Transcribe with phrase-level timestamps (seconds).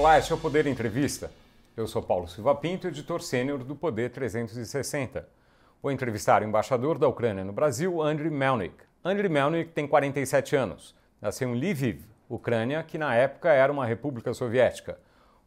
[0.00, 1.30] Olá, este é o Poder Entrevista.
[1.76, 5.28] Eu sou Paulo Silva Pinto, editor sênior do Poder 360.
[5.82, 8.76] Vou entrevistar o embaixador da Ucrânia no Brasil, Andriy Melnik.
[9.04, 10.96] Andriy Melnik tem 47 anos.
[11.20, 14.98] Nasceu em Lviv, Ucrânia, que na época era uma república soviética.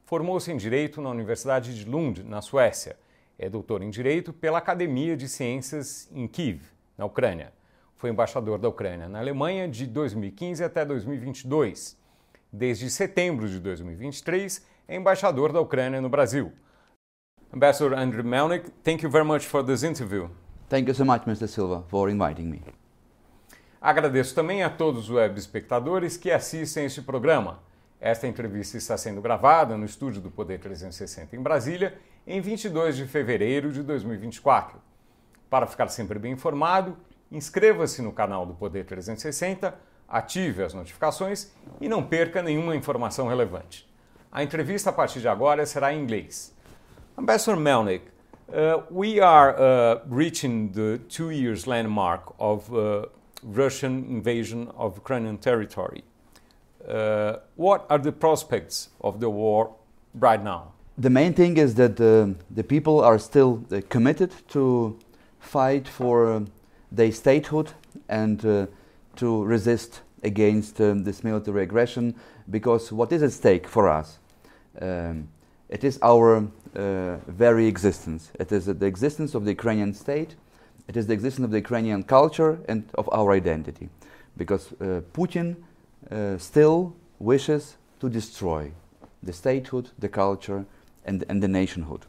[0.05, 2.95] Formou-se em Direito na Universidade de Lund, na Suécia.
[3.39, 6.61] É doutor em Direito pela Academia de Ciências em Kiev,
[6.95, 7.51] na Ucrânia.
[7.95, 12.03] Foi embaixador da Ucrânia na Alemanha de 2015 até 2022.
[12.56, 16.54] Desde setembro de 2023, é embaixador da Ucrânia no Brasil.
[17.52, 20.29] Ambassador Andriy Melnik, thank you very much for this interview.
[20.70, 21.48] Thank you so much, Mr.
[21.48, 22.62] Silva, for inviting me.
[23.82, 27.60] Agradeço também a todos os web espectadores que assistem este programa.
[28.00, 31.98] Esta entrevista está sendo gravada no estúdio do Poder 360 em Brasília,
[32.28, 34.80] em 22 de fevereiro de 2024.
[35.50, 36.95] Para ficar sempre bem informado,
[37.31, 39.73] inscreva-se no canal do Poder 360,
[40.08, 43.88] ative as notificações e não perca nenhuma informação relevante.
[44.32, 46.54] A entrevista a partir de agora será em inglês.
[47.18, 48.06] Ambassador Melnyk,
[48.50, 53.06] uh, we are uh, reaching the two years landmark of uh,
[53.44, 56.04] Russian invasion of Ukrainian territory.
[56.88, 59.76] Uh, what are the prospects of the war
[60.20, 60.73] right now?
[60.98, 64.98] The main thing is that uh, the people are still uh, committed to
[65.40, 66.44] fight for
[66.92, 67.72] their statehood
[68.10, 68.67] and
[69.17, 72.16] to resist against um, this military aggression
[72.50, 74.20] because what is at stake for us?
[74.81, 75.30] Um,
[75.70, 78.31] it is our uh, very existence.
[78.39, 80.36] It is the existence of the Ukrainian state,
[80.88, 83.89] it is the existence of the Ukrainian culture and of our identity.
[84.38, 85.55] Because uh, Putin
[86.11, 88.72] uh, still wishes to destroy
[89.22, 90.66] the statehood, the culture,
[91.05, 92.05] and, and the nationhood.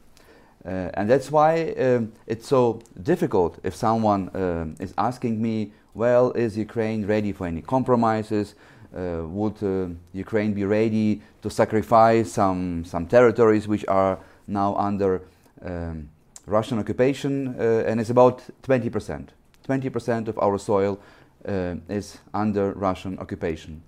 [0.64, 6.32] Uh, and that's why um, it's so difficult if someone um, is asking me, well,
[6.32, 8.54] is Ukraine ready for any compromises?
[8.94, 15.22] Uh, would uh, Ukraine be ready to sacrifice some, some territories which are now under
[15.64, 16.08] um,
[16.46, 17.54] Russian occupation?
[17.58, 19.28] Uh, and it's about 20%.
[19.68, 21.00] 20% of our soil
[21.48, 23.82] uh, is under Russian occupation.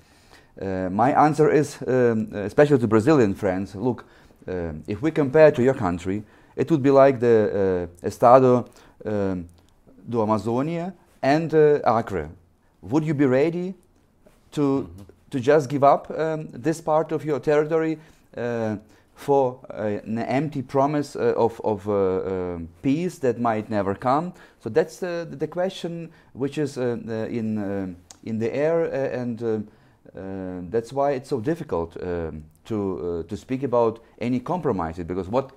[0.60, 4.06] Uh, my answer is, um, especially to Brazilian friends, look,
[4.48, 8.64] uh, if we compare to your country, it would be like the Estado
[9.04, 9.46] um,
[10.08, 12.30] do Amazônia and uh, Acre.
[12.82, 13.74] Would you be ready
[14.52, 15.02] to, mm-hmm.
[15.30, 17.98] to just give up um, this part of your territory
[19.14, 24.34] for an empty promise of, of um, peace that might never come?
[24.60, 29.66] So that's the the question which is in, in the air and
[30.16, 35.28] uh, that's why it's so difficult um, to, uh, to speak about any compromises because
[35.28, 35.52] what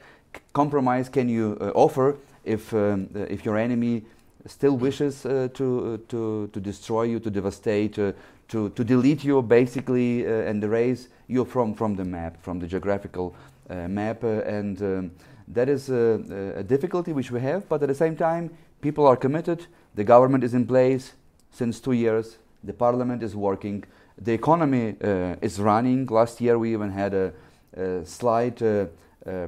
[0.54, 4.04] compromise can you uh, offer if, um, if your enemy
[4.46, 8.14] still wishes to, to, to destroy you, to devastate, to,
[8.48, 13.36] to delete you basically and erase you from, from the map, from the geographical
[13.70, 14.24] map.
[14.24, 15.12] and um,
[15.48, 18.52] that is a, a difficulty which we have, but at the same time,
[18.82, 21.14] people are committed, the government is in place
[21.52, 23.84] since two years, the parliament is working,
[24.22, 26.06] the economy uh, is running.
[26.06, 27.34] Last year we even had a,
[27.76, 28.86] a slight uh, uh,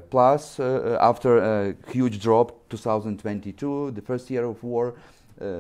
[0.10, 4.94] plus after a huge drop 2022, the first year of war.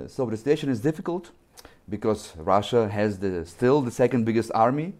[0.07, 1.31] so the situation is difficult
[1.89, 4.93] because Russia has the, still the second biggest army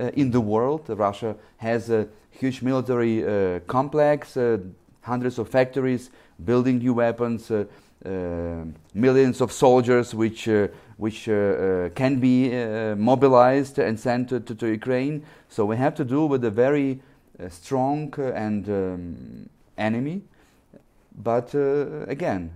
[0.00, 0.82] uh, in the world.
[0.88, 4.58] Russia has a huge military uh, complex, uh,
[5.02, 6.10] hundreds of factories
[6.44, 7.50] building new weapons,
[8.92, 10.48] millions of soldiers which
[10.96, 15.24] which uh, uh, can be uh, mobilized and sent to, to, Ukraine.
[15.48, 17.00] So we have to do with a very
[17.48, 20.22] strong and um, enemy.
[21.16, 22.50] But again,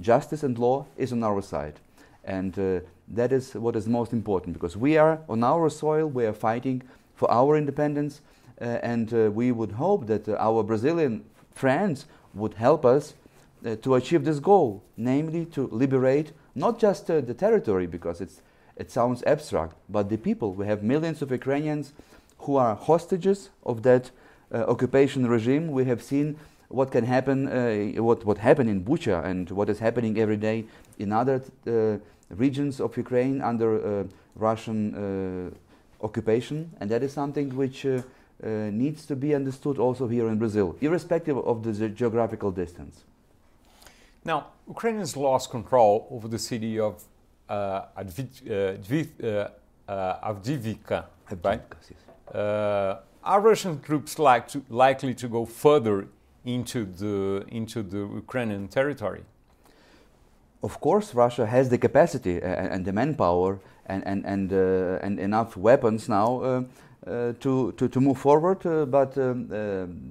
[0.00, 1.80] justice and law is on our side.
[2.24, 6.26] And uh, that is what is most important because we are on our soil, we
[6.26, 6.82] are fighting
[7.14, 8.20] for our independence,
[8.60, 11.24] uh, and uh, we would hope that our Brazilian
[11.54, 13.14] friends would help us
[13.82, 18.20] to achieve this goal, namely to liberate not just uh, the territory, because
[18.76, 20.52] it sounds abstract, but the people.
[20.52, 21.92] We have millions of Ukrainians
[22.38, 24.10] who are hostages of that
[24.52, 25.70] uh, occupation regime.
[25.70, 26.36] We have seen
[26.68, 30.64] what can happen, uh, what, what happened in Bucha and what is happening every day
[30.98, 31.98] in other uh,
[32.30, 34.04] regions of Ukraine under uh,
[34.34, 36.70] Russian uh, occupation.
[36.80, 37.86] And that is something which
[38.42, 43.04] needs to be understood also here in Brazil, irrespective of the geographical distance.
[44.26, 47.02] Now, Ukrainians lost control over the city of
[47.48, 48.74] uh, uh,
[49.88, 51.04] uh, Avdiivka,
[51.44, 51.62] right?
[52.34, 56.08] Uh, are Russian troops like to, likely to go further
[56.44, 59.22] into the, into the Ukrainian territory?
[60.62, 65.18] of course, Russia has the capacity and, and the manpower and and and, uh, and
[65.18, 66.62] enough weapons now uh,
[67.06, 68.60] uh, to, to to move forward.
[68.90, 69.48] but um,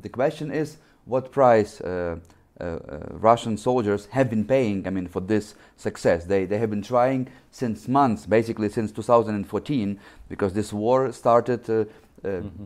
[0.01, 1.81] the question is, what price?
[1.81, 2.17] Uh,
[2.61, 2.79] uh,
[3.11, 6.23] Russian soldiers have been paying, I mean, for this success.
[6.23, 11.83] They, they have been trying since months, basically since 2014, because this war started uh,
[12.25, 12.65] mm-hmm.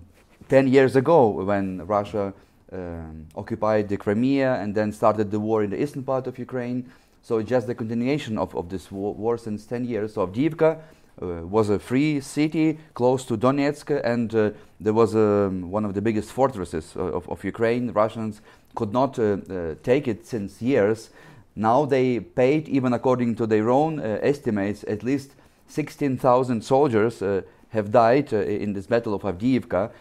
[0.49, 2.33] 10 years ago when Russia
[2.71, 6.89] um, occupied the Crimea and then started the war in the eastern part of Ukraine.
[7.21, 10.13] So just the continuation of, of this war, war since 10 years.
[10.13, 10.79] So Avdiivka
[11.21, 15.93] uh, was a free city close to Donetsk, and uh, there was um, one of
[15.93, 17.91] the biggest fortresses of, of Ukraine.
[17.91, 18.41] Russians
[18.75, 21.09] could not uh, uh, take it since years.
[21.55, 25.31] Now they paid, even according to their own estimates, at least
[25.67, 27.21] 16,000 soldiers
[27.69, 29.91] have died in this Battle of Avdiivka.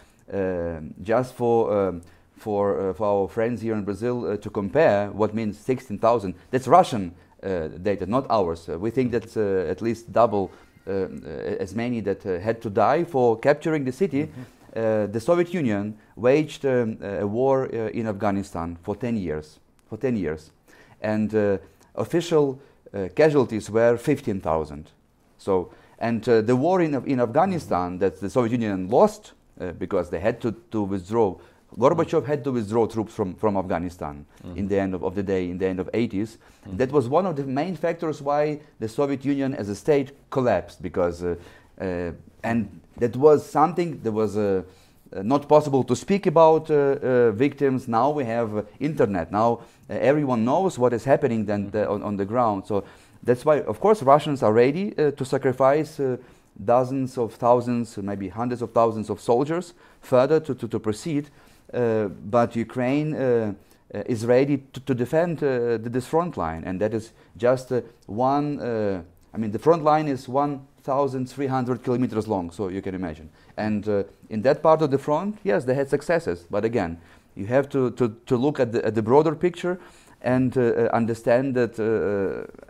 [1.02, 2.02] just for um,
[2.38, 6.34] for, uh, for our friends here in Brazil uh, to compare what means 16,000.
[6.50, 8.68] That's Russian uh, data, not ours.
[8.68, 10.50] we think that's at least double
[10.86, 14.22] as many that had to die for capturing the city.
[14.22, 14.58] Mm -hmm.
[14.76, 19.98] Uh, the Soviet Union waged um, a war uh, in Afghanistan for 10 years, for
[19.98, 20.52] 10 years,
[21.00, 21.56] and uh,
[21.94, 22.58] official
[23.14, 24.90] casualties were 15,000.
[25.38, 29.32] So, and the war in, in Afghanistan that the Soviet Union lost
[29.78, 31.36] because they had to, to withdraw
[31.76, 34.56] Gorbachev had to withdraw troops from, from Afghanistan mm.
[34.56, 36.38] in the end of, of, the day, in the end of 80s.
[36.66, 36.78] Mm.
[36.78, 40.80] That was one of the main factors why the Soviet Union as a state collapsed,
[40.80, 41.34] because uh,
[41.80, 42.12] uh,
[42.42, 44.62] and that was something that was uh,
[45.12, 46.68] uh, not possible to speak about
[47.36, 47.88] victims.
[47.88, 49.30] Now we have internet.
[49.30, 52.66] Now everyone knows what is happening then the, on, on, the ground.
[52.66, 52.84] So
[53.22, 56.00] that's why, of course, Russians are ready to sacrifice
[56.64, 61.30] dozens of thousands, maybe hundreds of thousands of soldiers further to, to, to proceed.
[61.72, 63.52] Uh, but Ukraine uh,
[63.94, 67.72] uh, is ready to, to defend this front line, and that is just
[68.06, 69.04] one.
[69.34, 73.28] I mean, the front line is 1,300 kilometers long, so you can imagine.
[73.56, 76.98] And uh, in that part of the front, yes, they had successes, but again,
[77.36, 79.78] you have to, to, to look at the, at the broader picture
[80.20, 82.67] and uh, uh understand that uh, uh,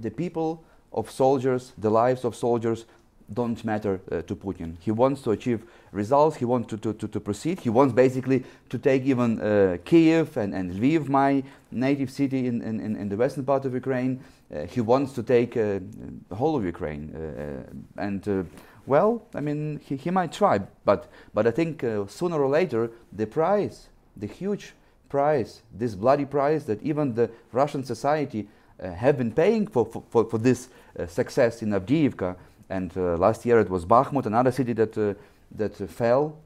[0.00, 2.86] the people of soldiers, the lives of soldiers,
[3.32, 4.76] don't matter uh, to Putin.
[4.80, 8.44] He wants to achieve results, he wants to, to, to, to proceed, he wants basically
[8.68, 13.16] to take even uh, Kiev and, and Lviv, my native city in, in, in the
[13.16, 14.22] western part of Ukraine.
[14.54, 15.80] Uh, he wants to take uh,
[16.28, 17.12] the whole of Ukraine.
[17.14, 18.48] Uh, uh, and
[18.86, 23.26] well, I mean, he, he might try, but, but I think sooner or later the
[23.26, 24.74] price, the huge
[25.08, 28.46] price, this bloody price that even the Russian society
[28.92, 30.68] have been paying for, for, for this
[31.08, 32.36] success in Avdiivka,
[32.68, 35.14] and uh, last year it was Bakhmut, another city that uh,
[35.56, 36.36] that fell.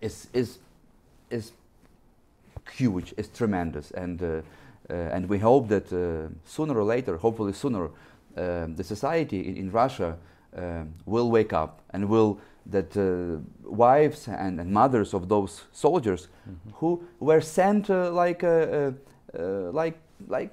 [0.00, 0.58] Is is
[1.30, 1.52] is
[2.72, 4.42] huge, is tremendous, and uh,
[4.90, 5.88] and we hope that
[6.46, 7.88] sooner or later, hopefully sooner,
[8.34, 10.16] the society in, in Russia
[11.06, 12.38] will wake up and will
[12.70, 16.72] that uh, wives and, and, mothers of those soldiers mm -hmm.
[16.80, 18.92] who were sent uh, like uh,
[19.72, 19.96] like
[20.28, 20.50] like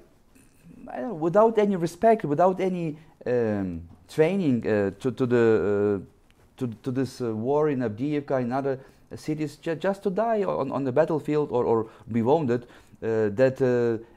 [1.12, 2.96] without any respect, without any
[3.26, 8.52] um, training uh, to, to, the, uh, to, to this uh, war in Avdiivka and
[8.52, 8.78] other
[9.14, 12.66] cities ju just to die on, on the battlefield or, or be wounded,
[13.00, 13.60] that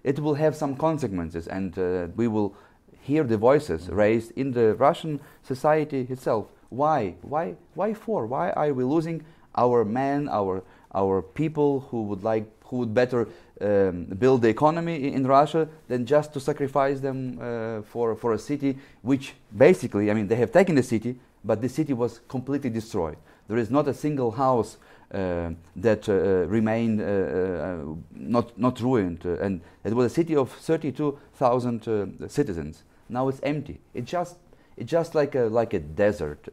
[0.03, 1.75] it will have some consequences and
[2.15, 2.55] we will
[3.01, 6.47] hear the voices raised in the Russian society itself.
[6.69, 7.15] Why?
[7.21, 7.55] Why?
[7.75, 8.25] Why for?
[8.25, 10.63] Why are we losing our men, our
[10.95, 13.27] our people who would like, who would better
[13.61, 18.39] um, build the economy in Russia than just to sacrifice them uh, for, for a
[18.39, 22.69] city which basically, I mean, they have taken the city, but the city was completely
[22.69, 23.17] destroyed.
[23.47, 24.77] There is not a single house
[25.11, 27.77] uh, that uh, remained uh, uh,
[28.11, 29.25] not, not ruined.
[29.25, 32.83] Uh, and it was a city of 32,000 citizens.
[33.09, 33.79] Now it's empty.
[33.95, 34.35] It just,
[34.77, 36.47] it's just like a, like a desert.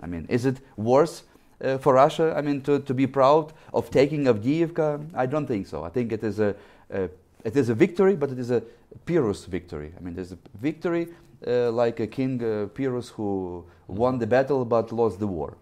[0.00, 1.22] I mean, is it worse
[1.62, 5.06] uh, for Russia, I mean, to, to be proud of taking Avdiivka?
[5.14, 5.84] I don't think so.
[5.84, 6.54] I think it is a,
[6.90, 7.08] a
[7.44, 8.62] it is a victory, but it is a
[9.04, 9.92] Pyrrhus victory.
[9.96, 11.08] I mean, there's a victory
[11.46, 15.56] uh, like a King uh, Pyrrhus who won the battle but lost the war.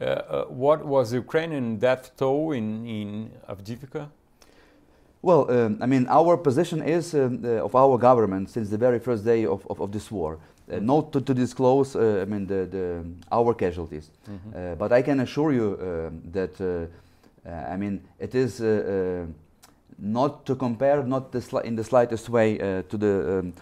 [0.00, 4.08] Uh, uh, what was the Ukrainian death toll in, in Avdiivka?
[5.20, 8.98] Well, um, I mean, our position is um, uh, of our government since the very
[8.98, 10.38] first day of, of, of this war
[10.70, 14.10] uh, not to, to disclose, uh, I mean, the, the, our casualties.
[14.28, 14.76] Mm -hmm.
[14.78, 15.76] but I can assure you
[16.32, 16.60] that,
[17.74, 18.62] I mean, it is
[19.96, 22.56] not to compare, not the in the slightest way,
[22.88, 23.52] to the um,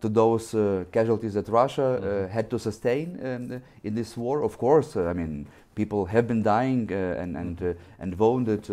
[0.00, 2.28] to those uh, casualties that Russia uh, mm -hmm.
[2.28, 4.42] had to sustain um, in this war.
[4.42, 7.60] Of course, uh, I mean, people have been dying and and
[7.98, 8.70] and wounded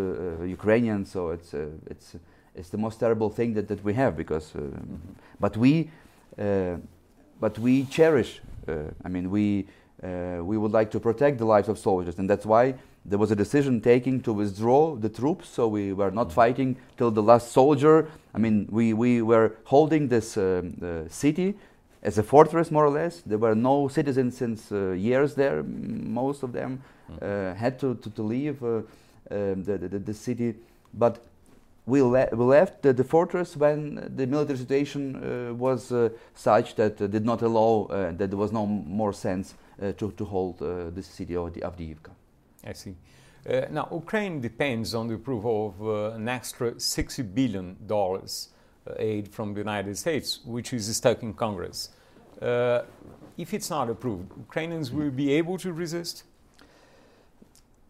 [0.58, 1.12] Ukrainians.
[1.12, 1.54] So it's
[1.90, 2.18] it's
[2.58, 4.96] it's the most terrible thing that, that we have because, uh, mm-hmm.
[5.40, 5.90] but we,
[6.38, 6.78] uh,
[7.40, 8.42] but we cherish.
[8.68, 9.68] Uh, I mean, we
[10.04, 12.76] uh, we would like to protect the lives of soldiers, and that's why
[13.06, 15.50] there was a decision taken to withdraw the troops.
[15.50, 16.36] So we were not mm-hmm.
[16.36, 18.10] fighting till the last soldier.
[18.34, 21.56] I mean, we we were holding this um, city
[22.04, 23.22] as a fortress, more or less.
[23.26, 25.64] There were no citizens since uh, years there.
[25.64, 27.26] Most of them mm-hmm.
[27.26, 28.82] uh, had to, to, to leave uh,
[29.30, 30.56] the, the, the, city.
[30.94, 31.20] But
[31.88, 36.76] we, le we left the, the, fortress when the military situation uh, was uh, such
[36.76, 41.04] that uh, did not allow that there was no more sense to, to hold the
[41.04, 42.10] city of the Avdiivka.
[42.66, 42.96] I see.
[43.70, 47.78] now, Ukraine depends on the approval of an extra $60 billion
[48.98, 51.90] aid from the United States, which is stuck in Congress.
[52.42, 52.82] Uh,
[53.38, 56.24] if it's not approved, Ukrainians will be able to resist?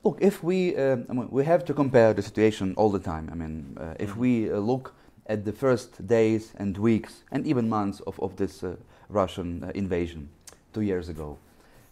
[0.07, 3.27] Look, if we, uh, I mean, we have to compare the situation all the time.
[3.29, 4.19] I mean, uh, if mm-hmm.
[4.21, 4.93] we uh, look
[5.25, 8.77] at the first days and weeks and even months of, of this uh,
[9.09, 10.29] Russian uh, invasion
[10.71, 11.37] two years ago,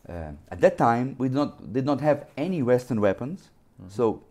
[0.07, 3.49] at that time we did not, did not have any Western weapons,
[3.81, 3.89] mm-hmm.
[3.89, 4.23] so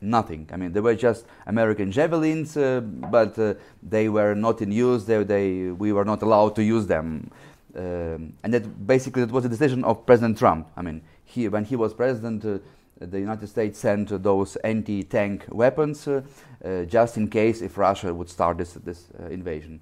[0.00, 0.48] nothing.
[0.52, 3.36] I mean, they were just American javelins, but
[3.82, 5.04] they were not in use.
[5.04, 7.30] They, they, we were not allowed to use them.
[7.76, 10.66] Um, and that basically that was a decision of President Trump.
[10.76, 12.58] I mean, he, when he was president, uh,
[13.00, 16.22] the United States sent those anti-tank weapons uh,
[16.86, 19.80] just in case if Russia would start this, this uh, invasion.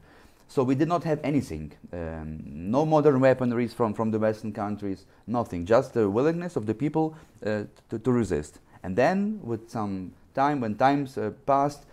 [0.49, 5.05] So we did not have anything, um, no modern weaponry from, from the Western countries,
[5.27, 8.61] nothing, just the willingness of the people uh, to, to, resist.
[8.85, 11.85] And then, with some time, when times passed,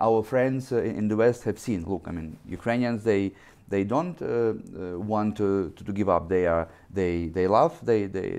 [0.00, 3.32] our friends in the West have seen, look, I mean, Ukrainians, they,
[3.68, 6.28] they don't uh, uh, want to, to, to, give up.
[6.28, 8.38] They are they they love they, they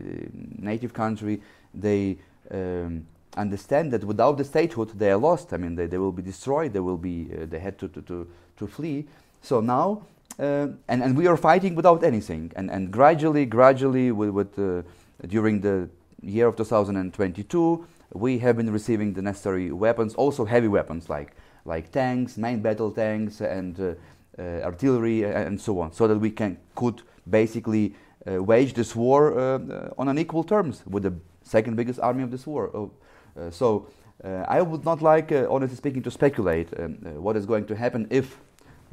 [0.58, 1.42] native country.
[1.74, 2.18] They
[2.52, 3.06] um,
[3.38, 5.54] understand that without the statehood they are lost.
[5.54, 6.74] I mean they, they will be destroyed.
[6.74, 8.28] They will be uh, they had to, to, to,
[8.58, 9.06] to flee.
[9.42, 10.04] So now
[10.40, 12.52] uh, and and we are fighting without anything.
[12.56, 14.84] And and gradually gradually with, with uh,
[15.28, 15.90] during the
[16.22, 21.92] year of 2022 we have been receiving the necessary weapons, also heavy weapons like like
[21.92, 23.94] tanks, main battle tanks, and uh,
[24.40, 27.94] uh, artillery, uh, and so on, so that we can could basically
[28.26, 29.34] wage this war
[29.98, 31.14] on an equal terms with the
[31.50, 32.70] second biggest army of this war.
[32.74, 32.92] Oh,
[33.52, 33.88] so
[34.24, 38.38] I would not like, honestly speaking, to speculate um, what is going to happen if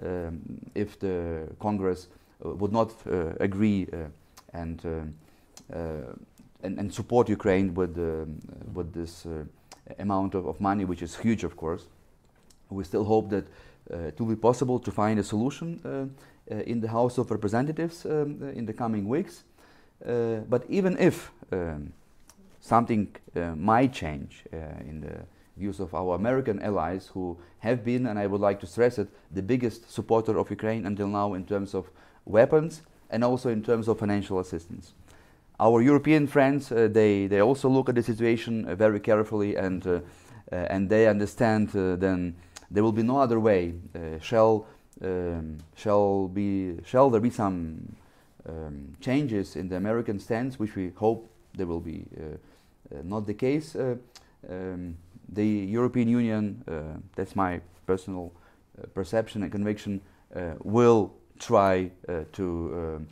[0.03, 0.41] um,
[0.75, 2.09] if the Congress
[2.41, 2.93] would not
[3.41, 3.89] agree
[4.53, 4.85] and,
[6.63, 8.39] and, and support Ukraine with um,
[8.75, 9.27] with this
[9.99, 11.89] amount of, of money, which is huge, of course.
[12.71, 13.45] We still hope that
[13.93, 17.31] uh, it will be possible to find a solution uh, uh, in the House of
[17.31, 19.45] Representatives um, in the coming weeks.
[20.51, 21.93] but even if um,
[22.67, 23.09] something
[23.57, 28.41] might change in the views of our American allies who have been, and I would
[28.41, 31.91] like to stress it, the biggest supporter of Ukraine until now in terms of
[32.25, 34.93] weapons and also in terms of financial assistance.
[35.59, 39.87] Our European friends, uh, they, they also look at the situation uh, very carefully and,
[39.87, 40.01] uh,
[40.51, 42.37] and they understand then
[42.71, 43.75] there will be no other way.
[43.95, 44.67] Uh, shall
[45.03, 47.95] um, shall be shall there be some
[48.49, 52.37] um, changes in the American stance, which we hope there will be uh, uh,
[53.05, 53.77] not the case.
[53.77, 54.97] Um,
[55.29, 56.63] the European Union,
[57.17, 58.33] that's my personal
[58.95, 60.01] perception and conviction,
[60.63, 61.91] will try
[62.33, 63.07] to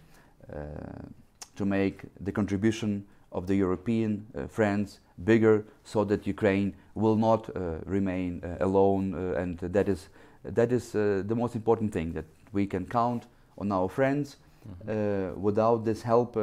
[1.56, 3.04] to make the contribution
[3.34, 9.14] of the European uh, friends bigger so that Ukraine will not uh, remain uh, alone
[9.14, 10.08] uh, and that is
[10.44, 13.24] that is the most important thing that we can count
[13.56, 14.36] on our friends
[14.68, 15.40] mm-hmm.
[15.40, 16.36] without this help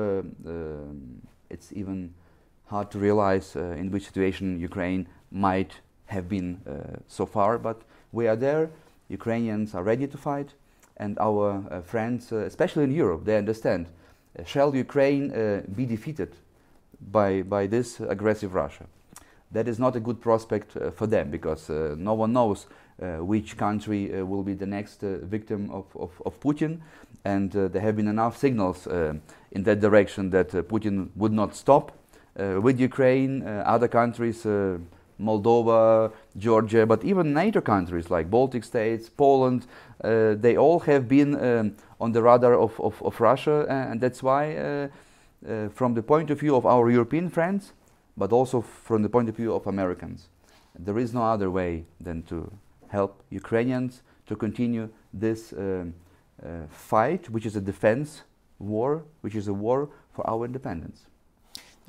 [1.49, 2.11] it's even
[2.71, 5.73] hard to realize in which situation Ukraine might
[6.05, 6.49] have been
[7.07, 7.77] so far but
[8.11, 8.69] we are there
[9.09, 10.49] Ukrainians are ready to fight
[10.97, 13.87] and our uh, friends, uh, especially in Europe, they understand.
[13.87, 15.25] Uh, shall Ukraine
[15.75, 16.31] be defeated
[17.11, 18.85] by, by this aggressive Russia?
[19.51, 22.67] that is not a good prospect uh, for them because uh, no one knows
[23.01, 26.79] uh, which country uh, will be the next uh, victim of, of, of, Putin.
[27.25, 31.91] And uh, there have been enough signals in that direction that Putin would not stop
[32.39, 34.77] Uh, with Ukraine, uh, other countries, uh,
[35.19, 39.67] Moldova, Georgia, but even NATO countries like Baltic states, Poland,
[40.01, 43.65] they all have been um, on the radar of, of, of Russia.
[43.69, 44.89] and that's why,
[45.75, 47.73] from the point of view of our European friends,
[48.17, 50.29] but also from the point of view of Americans.
[50.77, 52.51] There is no other way than to
[52.87, 55.93] help Ukrainians to continue this um,
[56.43, 58.23] uh, fight, which is a defense
[58.59, 61.05] war, which is a war for our independence.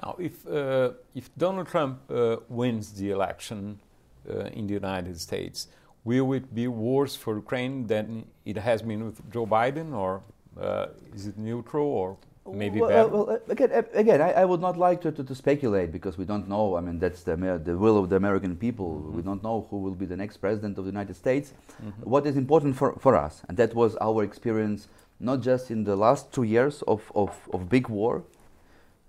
[0.01, 3.81] Now, if, uh, if Donald Trump uh, wins the election
[4.29, 5.69] uh, in the United States,
[6.05, 10.23] will it be worse for Ukraine than it has been with Joe Biden, or
[10.61, 12.17] uh, is it neutral, or
[12.53, 13.09] maybe well, better?
[13.09, 16.49] well, again, again I, I, would not like to, to, to, speculate because we don't
[16.49, 16.77] know.
[16.77, 18.91] I mean, that's the, the will of the American people.
[18.91, 19.17] Mm -hmm.
[19.17, 21.53] We don't know who will be the next president of the United States.
[21.53, 22.11] Mm -hmm.
[22.13, 25.97] What is important for, for us, and that was our experience not just in the
[25.97, 28.23] last two years of, of, of big war,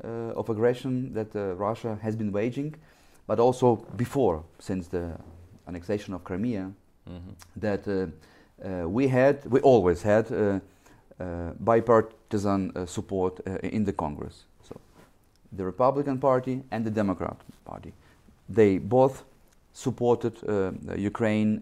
[0.03, 2.75] of aggression that uh, Russia has been waging,
[3.27, 5.17] but also before, since the
[5.67, 6.73] annexation of Crimea, mm
[7.05, 7.61] -hmm.
[7.61, 10.59] that uh, uh, we had, we always had uh,
[11.57, 14.45] bipartisan support in the Congress.
[14.61, 14.75] So,
[15.57, 17.93] the Republican Party and the Democrat Party,
[18.53, 19.23] they both
[19.73, 20.33] supported
[20.97, 21.59] Ukraine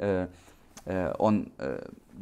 [1.17, 1.51] on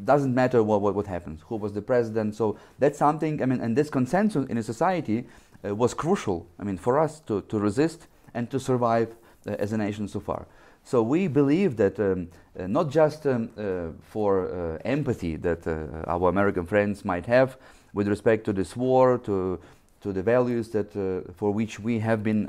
[0.05, 2.35] doesn't matter what, what, what, happens, who was the president.
[2.35, 5.25] So that's something, I mean, and this consensus in a society
[5.65, 9.15] uh, was crucial, I mean, for us to, to resist and to survive
[9.47, 10.45] uh, as a nation so far.
[10.83, 16.03] So we believe that um, uh, not just um, uh, for uh, empathy that uh,
[16.07, 17.57] our American friends might have
[17.93, 19.59] with respect to this war, to,
[20.01, 20.91] to the values that,
[21.35, 22.47] for which we have been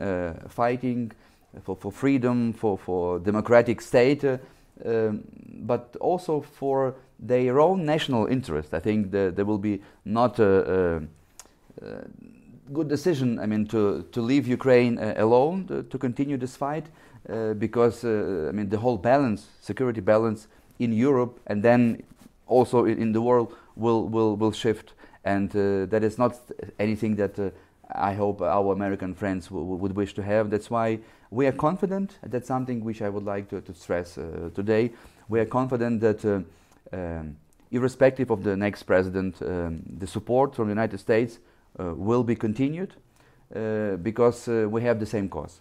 [0.48, 1.10] fighting,
[1.62, 5.24] for, for freedom, for, for democratic state, um,
[5.64, 8.74] but also for their own national interest.
[8.74, 10.38] I think the, there will be not
[12.72, 16.86] good decision, I mean, to, to leave Ukraine alone to, to continue this fight.
[17.28, 20.48] Uh, because uh, I mean the whole balance, security balance
[20.78, 22.02] in Europe and then
[22.46, 26.34] also in, in the world will will will shift, and uh, that is not
[26.78, 27.38] anything that
[27.94, 30.48] I hope our American friends would wish to have.
[30.48, 31.00] That's why
[31.30, 32.18] we are confident.
[32.22, 34.14] That's something which I would like to, to stress
[34.54, 34.90] today.
[35.28, 36.24] We are confident that.
[36.24, 37.36] Um,
[37.72, 42.34] irrespective of the next president, um, the support from the United States uh, will be
[42.34, 42.94] continued
[43.54, 45.60] uh, because uh, we have the same cause.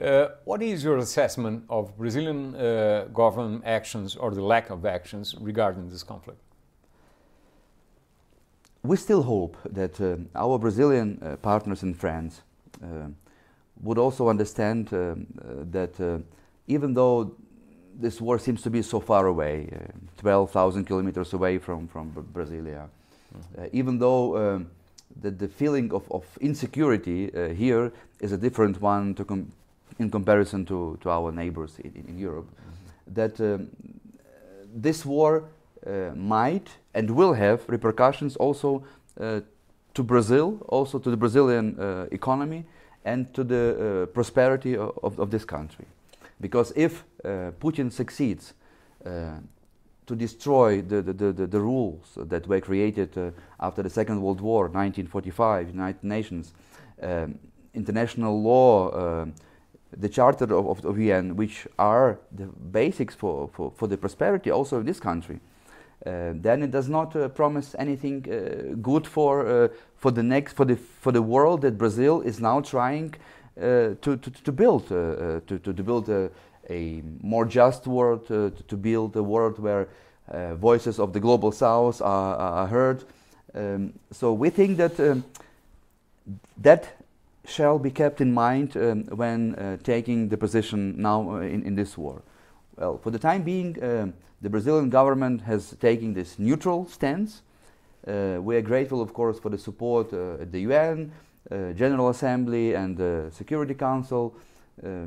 [0.00, 5.36] Uh, what is your assessment of Brazilian uh, government actions or the lack of actions
[5.40, 6.40] regarding this conflict?
[8.82, 12.42] We still hope that uh, our Brazilian uh, partners and friends
[12.82, 13.08] uh,
[13.82, 15.14] would also understand uh,
[15.70, 16.22] that
[16.66, 17.36] even though
[17.98, 19.68] this war seems to be so far away,
[20.18, 22.88] 12,000 kilometers away from, from Brasilia,
[23.40, 23.68] -hmm.
[23.72, 24.66] even though um,
[25.22, 29.24] the, the feeling of, of insecurity here is a different one to
[29.98, 33.14] in comparison to, to our neighbors in, in Europe, mm -hmm.
[33.14, 33.68] that um,
[34.82, 35.42] this war
[35.86, 38.82] uh, might and will have repercussions also
[39.20, 39.40] uh,
[39.92, 42.64] to Brazil, also to the Brazilian uh, economy
[43.04, 45.84] and to the uh, prosperity of, of, this country.
[46.40, 48.54] Because if uh, Putin succeeds
[49.06, 49.10] uh,
[50.06, 54.64] to destroy the, the, the, the, rules that were created after the Second World War,
[54.64, 56.52] 1945, United Nations,
[57.02, 57.38] um,
[57.74, 59.26] international law,
[59.96, 64.50] the Charter of, of, of UN, which are the basics for, for, for the prosperity
[64.50, 65.40] also in this country,
[66.06, 70.52] uh, then it does not uh, promise anything uh, good for, uh, for the next
[70.54, 73.14] for the, for the world that Brazil is now trying
[73.56, 76.10] uh, to, to, to build, uh, to, to, build
[76.70, 79.88] a, more just world, to, to build a world where
[80.54, 83.04] voices of the global south are, are heard.
[83.54, 85.24] Um, so we think that um,
[86.58, 86.96] that
[87.46, 91.74] shall be kept in mind um, when uh, taking the position now uh, in, in,
[91.74, 92.22] this war?
[92.76, 94.08] Well, for the time being, uh,
[94.40, 97.42] the Brazilian government has taken this neutral stance.
[98.06, 101.12] Uh, we are grateful, of course, for the support uh, at the UN,
[101.50, 104.34] uh, General Assembly, and the Security Council,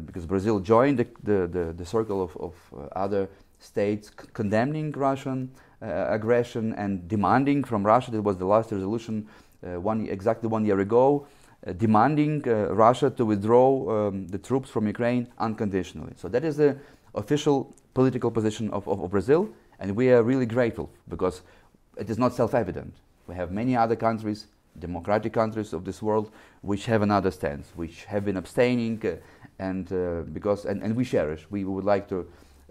[0.05, 2.53] because Brazil joined the, the, the, the circle of, of
[2.95, 5.51] other states condemning Russian
[5.81, 9.27] aggression and demanding from Russia, that was the last resolution
[9.61, 11.27] one, exactly one year ago,
[11.65, 16.13] uh, demanding uh, Russia to withdraw um, the troops from Ukraine unconditionally.
[16.15, 16.77] So that is the
[17.15, 19.49] official political position of, of, of Brazil,
[19.79, 21.41] and we are really grateful because
[21.97, 22.93] it is not self-evident.
[23.25, 24.45] We have many other countries,
[24.77, 29.15] democratic countries of this world, which have another stance, which have been abstaining, uh,
[29.59, 31.45] and uh, because and, and we cherish.
[31.49, 32.19] We would like to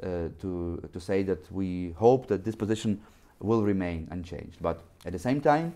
[0.02, 3.00] uh, to to say that we hope that this position
[3.40, 4.58] will remain unchanged.
[4.60, 5.74] But at the same time,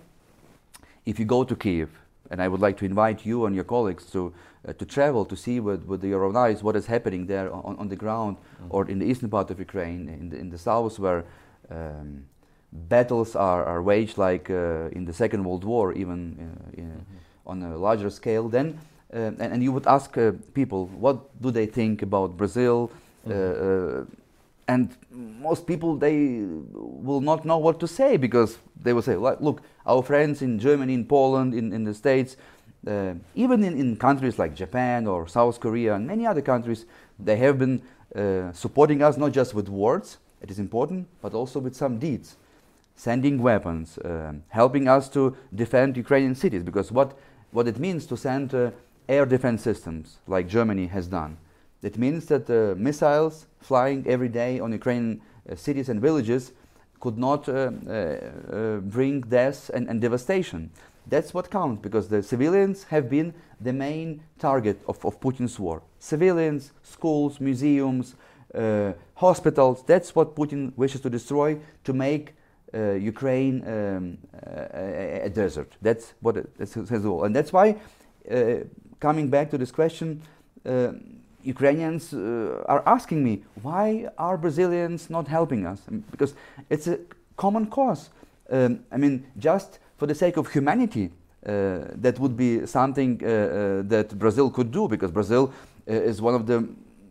[1.07, 1.88] if you go to Kiev,
[2.31, 4.33] and I would like to invite you and your colleagues to,
[4.66, 7.77] uh, to travel to see with, with your own eyes what is happening there on,
[7.77, 8.75] on the ground mm -hmm.
[8.75, 11.25] or in the eastern part of Ukraine, in the, in the south where
[11.70, 12.25] um,
[12.70, 16.92] battles are, are waged like uh, in the Second World War, even uh, in, mm
[16.92, 17.51] -hmm.
[17.51, 18.49] on a larger scale.
[18.49, 18.79] Then,
[19.12, 22.90] uh, and, and, you would ask uh, people, what do they think about Brazil?
[23.27, 24.07] Mm -hmm
[24.66, 24.88] and
[25.42, 26.16] most people they
[27.07, 30.94] will not know what to say because they will say look our friends in germany
[30.94, 32.37] in poland in, in the states
[32.87, 36.87] uh, even in, in countries like japan or south korea and many other countries
[37.25, 37.83] they have been
[38.14, 42.37] uh, supporting us not just with words, it is important, but also with some deeds,
[42.96, 46.64] sending weapons, uh, helping us to defend Ukrainian cities.
[46.64, 47.16] Because what,
[47.53, 48.73] what it means to send uh,
[49.08, 51.36] air defense systems, like Germany has done,
[51.82, 56.52] it means that uh, missiles flying every day on Ukrainian uh, cities and villages
[57.00, 57.70] could not uh,
[58.82, 60.70] bring death and, and devastation.
[61.06, 65.82] That's what counts because the civilians have been the main target of, of Putin's war.
[65.98, 68.14] Civilians, schools, museums,
[68.54, 72.34] uh, hospitals, that's what Putin wishes to destroy to make
[72.74, 75.76] uh, Ukraine um, a, a, desert.
[75.82, 77.24] That's what it, that's his goal.
[77.24, 77.76] And that's why,
[78.30, 78.64] uh,
[79.00, 80.22] coming back to this question,
[80.64, 80.92] uh,
[81.42, 85.80] Ukrainians uh, are asking me, why are Brazilians not helping us?
[86.10, 86.34] Because
[86.68, 86.98] it's a
[87.36, 88.10] common cause.
[88.50, 91.10] Um, I mean, just for the sake of humanity,
[91.46, 95.52] uh, that would be something uh, uh, that Brazil could do because Brazil
[95.86, 96.68] is one of the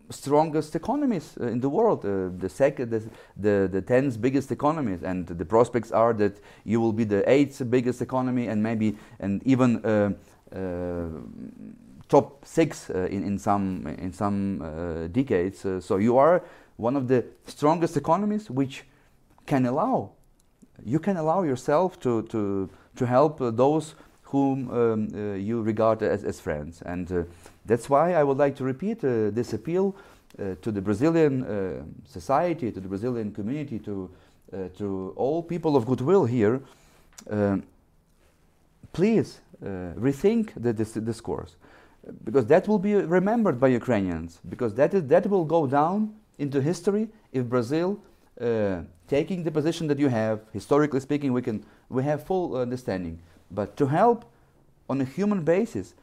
[0.10, 3.04] strongest economies uh, in the world, uh, the second, the,
[3.38, 7.62] the, the tenth biggest economies, and the prospects are that you will be the eighth
[7.70, 10.12] biggest economy, and maybe and even uh,
[10.56, 11.10] Uh,
[12.10, 15.60] top six uh, in, in some in some uh, decades.
[15.80, 16.44] so you are
[16.78, 18.84] one of the strongest economies, which
[19.46, 20.10] can allow
[20.84, 26.02] you can allow yourself to to to help uh, those whom um, uh, you regard
[26.04, 26.82] as, as friends.
[26.82, 27.24] And uh,
[27.66, 29.96] that's why I would like to repeat this appeal
[30.38, 31.44] to the Brazilian
[32.06, 34.10] society, to the Brazilian community, to,
[34.78, 36.62] to all people of goodwill here.
[38.94, 41.56] please rethink the, discourse
[42.24, 46.62] because that will be remembered by Ukrainians, because that, is, that will go down into
[46.62, 48.00] history if Brazil,
[48.40, 53.20] uh, taking the position that you have, historically speaking, we can we have full understanding.
[53.52, 54.26] But to help
[54.90, 55.96] on a human basis,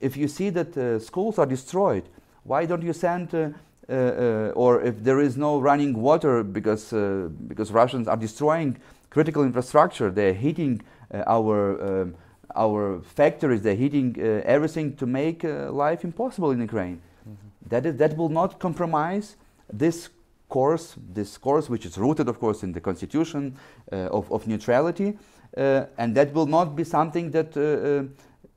[0.00, 2.04] if you see that uh, schools are destroyed,
[2.44, 3.50] why don't you send, uh,
[3.88, 8.78] uh, uh or if there is no running water because, uh, because Russians are destroying
[9.10, 12.14] critical infrastructure, they're heating uh, our, um,
[12.54, 17.00] our factories, they're heating everything to make life impossible in Ukraine.
[17.28, 17.68] Mm-hmm.
[17.68, 19.36] That, is, that will not compromise
[19.72, 20.08] this
[20.48, 23.56] course, this course which is rooted, of course, in the constitution
[23.90, 25.16] of, of neutrality,
[25.56, 28.04] uh, and that will not be something that, uh,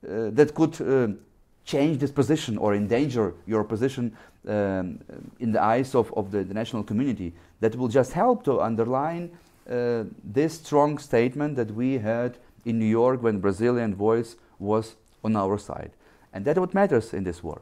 [0.10, 1.20] uh, that could
[1.66, 4.16] change this position or endanger your position
[4.48, 5.00] um,
[5.40, 7.34] in the eyes of, of the, the, national community.
[7.60, 9.32] That will just help to underline
[9.70, 15.36] uh, this strong statement that we had in New York when Brazilian voice was on
[15.36, 15.92] our side.
[16.34, 17.62] And that's what matters in this war.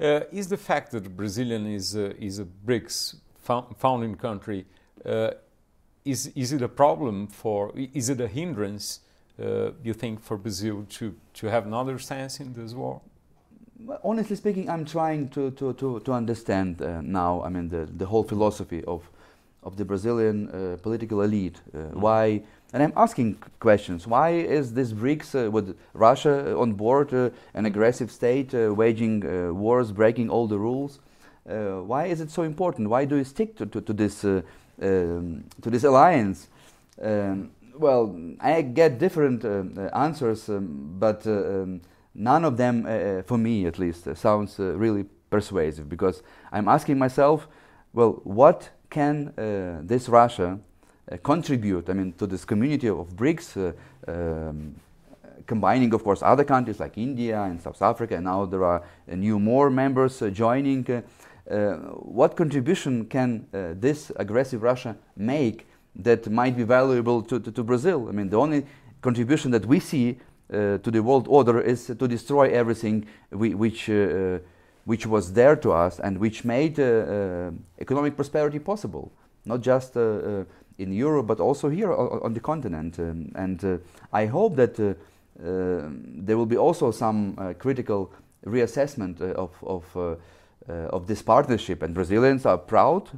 [0.00, 3.16] Uh, is the fact that Brazilian is, is a BRICS
[3.78, 4.64] founding country
[6.04, 9.00] is, is it a problem for, is it a hindrance,
[9.40, 13.00] uh, you think, for Brazil to, to have another stance in this war?
[14.04, 18.06] Honestly speaking, I'm trying to, to, to, to understand uh, now, I mean, the, the
[18.06, 19.02] whole philosophy of,
[19.62, 21.60] of the Brazilian uh, political elite.
[21.72, 21.94] Uh, mm.
[21.94, 24.06] Why, and I'm asking questions.
[24.06, 29.20] Why is this BRICS uh, with Russia on board, uh, an aggressive state, waging
[29.58, 31.00] wars, breaking all the rules?
[31.44, 32.88] why is it so important?
[32.88, 36.48] Why do you stick to, to, to this um, to this alliance?
[37.00, 41.80] Um, well, I get different uh, answers, um, but uh, um,
[42.14, 47.48] none of them, uh, for me at least, sounds really persuasive because I'm asking myself,
[47.92, 49.32] well, what can
[49.86, 50.58] this Russia
[51.22, 51.88] contribute?
[51.90, 53.74] I mean, to this community of BRICS.
[54.08, 54.74] Um,
[55.46, 59.14] combining, of course, other countries like India and South Africa, and now there are uh,
[59.14, 60.88] new more members uh, joining.
[60.88, 61.02] Uh,
[61.50, 67.50] uh, what contribution can uh, this aggressive Russia make that might be valuable to, to,
[67.50, 68.08] to Brazil?
[68.08, 68.64] I mean, the only
[69.00, 70.18] contribution that we see
[70.52, 74.38] uh, to the world order is to destroy everything we, which, uh,
[74.84, 79.10] which was there to us and which made uh, uh, economic prosperity possible,
[79.44, 79.96] not just
[80.82, 82.98] in Europe but also here on, the continent.
[82.98, 83.80] Um, and
[84.12, 84.76] I hope that
[85.36, 88.12] there will be also some critical
[88.44, 90.18] reassessment of, of
[90.68, 93.10] uh, of this partnership, and Brazilians are proud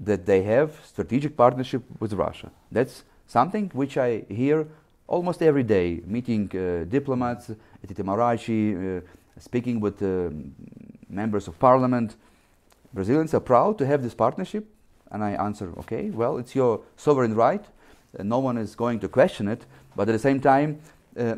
[0.00, 2.50] that they have strategic partnership with Russia.
[2.72, 4.66] That's something which I hear
[5.06, 9.00] almost every day, meeting uh, diplomats at Itamaraty, uh,
[9.38, 10.30] speaking with uh,
[11.08, 12.16] members of parliament.
[12.92, 14.66] Brazilians are proud to have this partnership,
[15.10, 17.64] and I answer, okay, well, it's your sovereign right.
[18.18, 19.64] Uh, no one is going to question it,
[19.96, 20.80] but at the same time,
[21.18, 21.36] uh,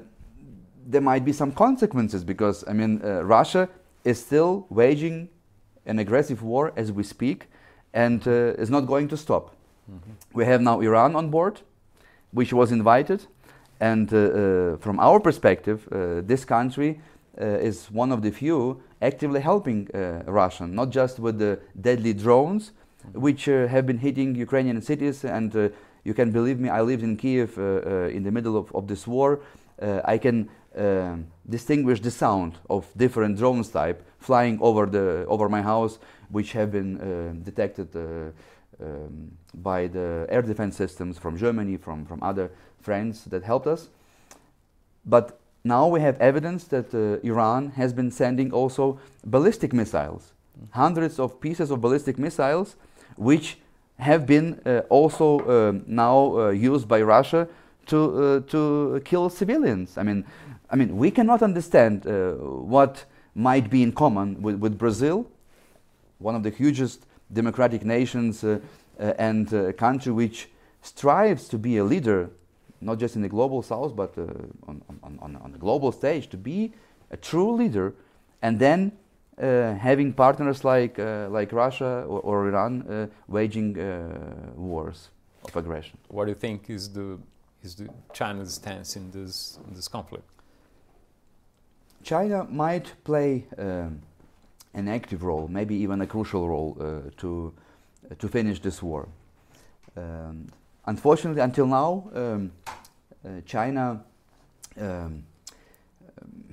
[0.86, 3.68] there might be some consequences because, I mean, Russia
[4.04, 5.28] is still waging
[5.86, 7.46] an aggressive war as we speak
[7.94, 9.54] and uh, is not going to stop.
[9.90, 10.10] Mm-hmm.
[10.32, 11.60] We have now Iran on board,
[12.32, 13.26] which was invited,
[13.80, 17.00] and uh, uh, from our perspective, uh, this country
[17.38, 19.88] is one of the few actively helping
[20.26, 22.72] Russia, not just with the deadly drones.
[23.12, 25.24] Which have been hitting Ukrainian cities.
[25.24, 25.72] And
[26.04, 29.40] you can believe me, I lived in Kiev in the middle of, of this war.
[30.04, 30.48] I can
[31.48, 35.98] distinguish the sound of different drones type flying over the over my house,
[36.30, 38.30] which have been uh, detected uh,
[38.80, 43.88] um, by the air defense systems from Germany, from from other friends that helped us.
[45.04, 50.32] But now we have evidence that uh, Iran has been sending also ballistic missiles,
[50.70, 52.76] hundreds of pieces of ballistic missiles,
[53.16, 53.58] which
[53.98, 57.48] have been uh, also uh, now uh, used by Russia
[57.86, 59.98] to to kill civilians.
[59.98, 60.24] I mean,
[60.70, 65.26] I mean, we cannot understand what might be in common with, with Brazil,
[66.18, 68.58] one of the hugest democratic nations uh,
[69.00, 70.48] uh, and a country which
[70.82, 72.30] strives to be a leader,
[72.80, 74.22] not just in the global south, but uh,
[74.66, 76.72] on, on, on, global stage, to be
[77.10, 77.94] a true leader,
[78.42, 79.01] and then uh,
[79.42, 83.74] having partners like, uh, like Russia or, or Iran uh, waging
[84.56, 85.08] wars
[85.44, 85.98] of aggression.
[86.08, 87.18] What do you think is the,
[87.62, 90.24] is the China's stance in this, in this conflict?
[92.02, 94.02] China might play um,
[94.74, 97.52] an active role, maybe even a crucial role, uh, to
[98.10, 99.08] uh, to finish this war.
[99.96, 100.48] Um,
[100.86, 102.52] unfortunately, until now, um,
[103.24, 104.04] uh, China
[104.80, 105.24] um,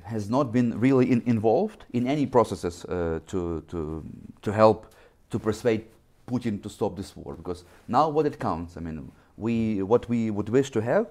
[0.10, 4.04] has not been really in involved in any processes uh, to to
[4.41, 4.86] to help
[5.30, 5.82] to persuade
[6.26, 7.36] Putin to stop this war.
[7.36, 11.06] Because now, what it counts, I mean, we what we would wish to have.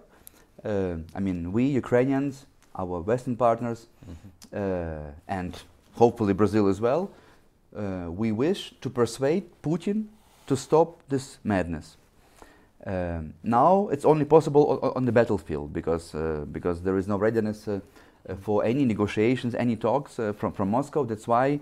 [0.64, 2.46] Uh, I mean, we Ukrainians
[2.78, 4.56] our Western partners, mm-hmm.
[4.56, 5.62] uh, and
[5.94, 7.10] hopefully Brazil as well,
[7.76, 10.06] uh, we wish to persuade Putin
[10.46, 11.96] to stop this madness.
[12.86, 17.16] Um, now it's only possible on, on the battlefield because uh, because there is no
[17.18, 17.68] readiness
[18.40, 21.04] for any negotiations, any talks uh, from from Moscow.
[21.04, 21.60] That's why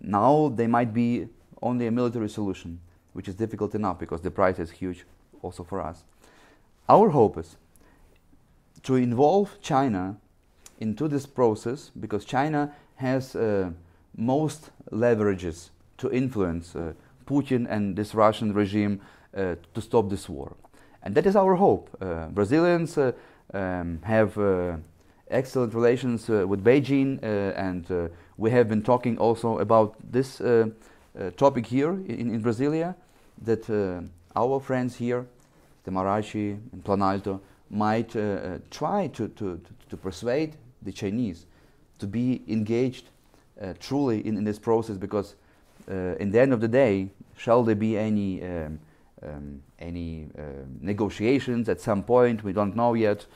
[0.00, 1.28] now there might be
[1.62, 2.80] only a military solution,
[3.12, 5.04] which is difficult enough because the price is huge,
[5.42, 6.04] also for us.
[6.88, 7.56] Our hope is
[8.82, 10.16] to involve China
[10.78, 13.70] into this process because China has uh,
[14.16, 16.92] most leverages to influence uh,
[17.26, 19.00] Putin and this Russian regime
[19.36, 20.54] uh, to stop this war.
[21.02, 21.88] And that is our hope.
[22.00, 23.12] Uh, Brazilians uh,
[23.52, 24.76] um, have uh,
[25.30, 30.40] excellent relations with Beijing, and we have been talking also about this
[31.36, 32.94] topic here in, in Brasilia,
[33.42, 33.68] that
[34.36, 35.26] our friends here,
[35.86, 41.46] Itamaraty and Planalto, might uh, uh, try to, to, to persuade the Chinese
[41.98, 43.08] to be engaged
[43.60, 45.34] uh, truly in, in this process because
[45.86, 48.78] in the end of the day, shall there be any um,
[49.22, 52.42] um, any um, negotiations at some point?
[52.42, 53.26] We don't know yet.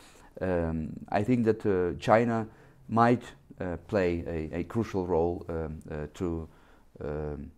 [0.41, 2.47] Um, I think that uh, China
[2.89, 3.23] might
[3.61, 6.49] uh, play a, a, crucial role um, uh, to
[7.05, 7.51] um,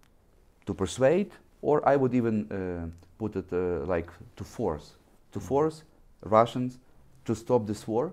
[0.67, 1.31] to persuade,
[1.63, 3.53] or I would even put it
[3.87, 4.93] like to force,
[5.33, 5.49] to mm-hmm.
[5.49, 5.83] force
[6.23, 6.79] Russians
[7.25, 8.13] to stop this war,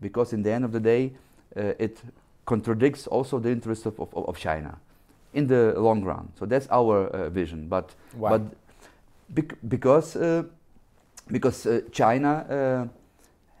[0.00, 1.12] because in the end of the day,
[1.56, 2.00] uh, it
[2.46, 4.78] contradicts also the interests of, of, of, China
[5.34, 6.32] in the long run.
[6.38, 7.68] So that's our uh, vision.
[7.68, 8.30] But Why?
[8.30, 8.42] but
[9.28, 10.42] bec because uh,
[11.30, 12.99] because uh, China uh,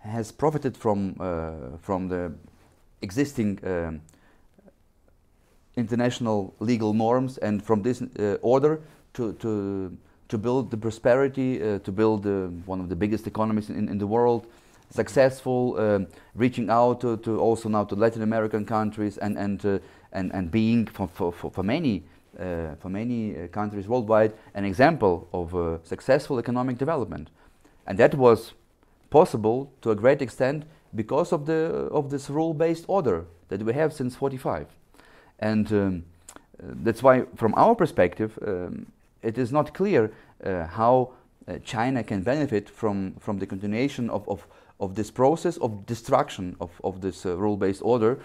[0.00, 2.32] has profited from uh, from the
[3.02, 4.00] existing um,
[5.76, 8.02] international legal norms and from this
[8.42, 8.80] order
[9.14, 9.96] to to
[10.28, 13.98] to build the prosperity, uh, to build uh, one of the biggest economies in, in
[13.98, 14.46] the world,
[14.90, 19.78] successful, reaching out to, to, also now to Latin American countries and and uh,
[20.12, 22.02] and, and being for, for, for many
[22.38, 27.28] uh, for many uh, countries worldwide an example of uh, successful economic development,
[27.86, 28.52] and that was
[29.10, 33.92] possible to a great extent because of the of this rule-based order that we have
[33.92, 34.66] since 45,
[35.38, 36.04] and um,
[36.58, 38.38] that's why from our perspective.
[38.46, 38.86] Um,
[39.22, 40.12] it is not clear
[40.44, 41.12] uh, how
[41.48, 44.46] uh, China can benefit from, from the continuation of, of,
[44.78, 48.18] of this process of destruction of, of this uh, rule-based order,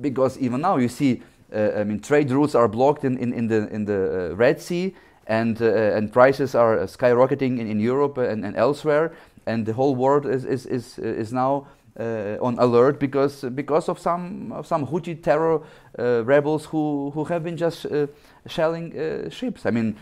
[0.00, 1.22] because even now you see,
[1.54, 4.92] I mean, trade routes are blocked in, in, in the, in the Red Sea,
[5.28, 9.12] and, and prices are skyrocketing in, in Europe and, and elsewhere,
[9.50, 11.66] and the whole world is, is, is, is now
[11.98, 15.60] uh, on alert because because of some of some Houthi terror
[15.98, 18.06] uh, rebels who who have been just uh,
[18.46, 19.66] shelling ships.
[19.66, 19.96] I mean,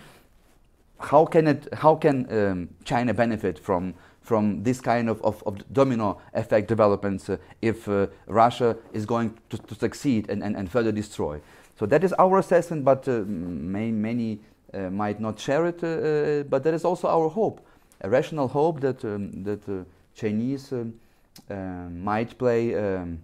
[1.01, 5.57] how can it how can um, China benefit from from this kind of, of, of
[5.73, 10.71] domino effect developments uh, if uh, Russia is going to, to succeed and, and, and,
[10.71, 11.41] further destroy.
[11.79, 14.41] So that is our assessment, but uh, may, many
[14.91, 15.81] might not share it.
[16.51, 17.67] but that is also our hope,
[18.01, 20.95] a rational hope that um, that Chinese um,
[21.51, 21.55] uh,
[21.91, 23.21] might play um,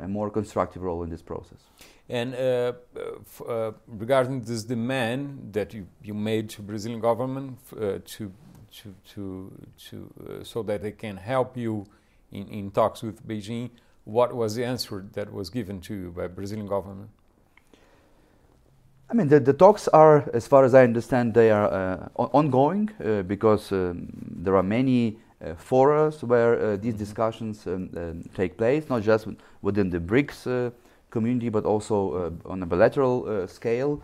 [0.00, 1.60] a more constructive role in this process.
[2.08, 2.72] And uh,
[3.46, 8.32] uh, regarding this demand that you, you made to Brazilian government uh, to
[8.72, 9.52] to to
[9.90, 11.86] to uh, so that they can help you
[12.32, 13.70] in, in talks with Beijing,
[14.04, 17.10] what was the answer that was given to you by Brazilian government?
[19.10, 22.90] I mean, the, the talks are, as far as I understand, they are uh, ongoing
[23.04, 26.98] uh, because um, there are many uh, forums where uh, these mm-hmm.
[26.98, 29.26] discussions um, um, take place, not just
[29.62, 30.70] within the BRICS uh,
[31.10, 32.12] community, but also
[32.46, 34.00] uh, on a bilateral scale.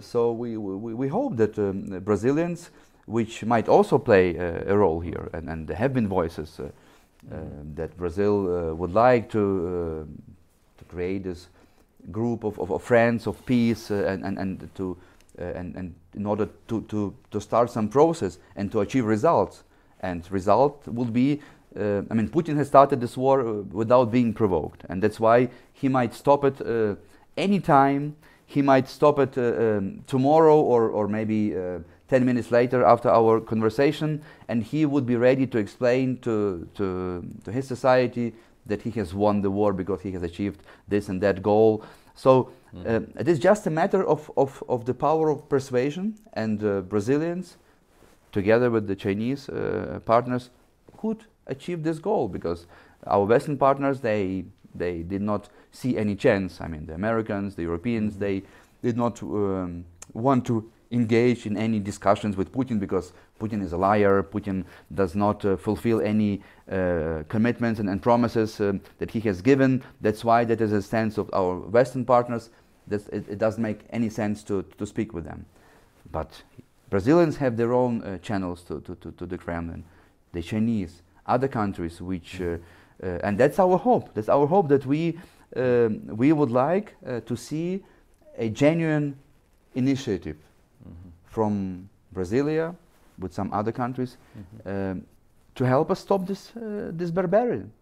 [0.00, 2.70] so we, we, we, hope that um, Brazilians,
[3.06, 7.74] which might also play a role here, and, and there have been voices mm-hmm.
[7.74, 10.08] that Brazil would like to,
[10.78, 11.48] to create this
[12.10, 14.96] group of, of, of friends of peace uh, and, and, and to
[15.38, 19.64] uh, and, and in order to, to, to start some process and to achieve results.
[20.00, 21.42] And result will be,
[21.78, 25.88] uh, I mean, Putin has started this war without being provoked, and that's why he
[25.90, 26.98] might stop it
[27.36, 28.16] anytime.
[28.46, 31.54] He might stop it um, tomorrow or, or maybe
[32.08, 37.26] 10 minutes later after our conversation, and he would be ready to explain to, to,
[37.44, 38.32] to his society
[38.66, 41.84] that he has won the war because he has achieved this and that goal.
[42.14, 42.86] So mm.
[42.86, 46.80] uh, it is just a matter of, of, of the power of persuasion, and uh,
[46.80, 47.56] Brazilians,
[48.32, 50.50] together with the Chinese uh, partners,
[50.96, 52.66] could achieve this goal because
[53.06, 56.60] our Western partners they they did not see any chance.
[56.60, 58.18] I mean, the Americans, the Europeans, mm.
[58.18, 58.42] they
[58.82, 63.76] did not um, want to engage in any discussions with Putin because Putin is a
[63.76, 64.22] liar.
[64.22, 69.42] Putin does not uh, fulfill any uh, commitments and, and promises um, that he has
[69.42, 69.82] given.
[70.00, 72.50] That's why that is a stance of our Western partners.
[72.88, 75.44] That it, it, doesn't make any sense to, to speak with them.
[76.12, 76.42] But
[76.88, 79.84] Brazilians have their own uh, channels to, to, to, to, the Kremlin.
[80.32, 82.58] The Chinese, other countries, which, uh,
[83.02, 84.14] uh, and that's our hope.
[84.14, 85.18] That's our hope that we
[85.54, 87.82] um, we would like uh, to see
[88.36, 89.16] a genuine
[89.74, 91.08] initiative mm-hmm.
[91.24, 92.74] from Brasilia
[93.18, 94.68] with some other countries mm-hmm.
[94.68, 95.06] um,
[95.54, 97.72] to help us stop this uh, this barbarism.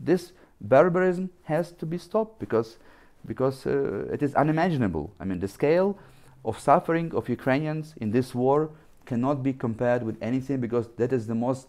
[0.00, 2.78] This barbarism has to be stopped because
[3.26, 5.12] because uh, it is unimaginable.
[5.20, 5.98] I mean, the scale
[6.44, 8.70] of suffering of Ukrainians in this war
[9.06, 11.68] cannot be compared with anything because that is the most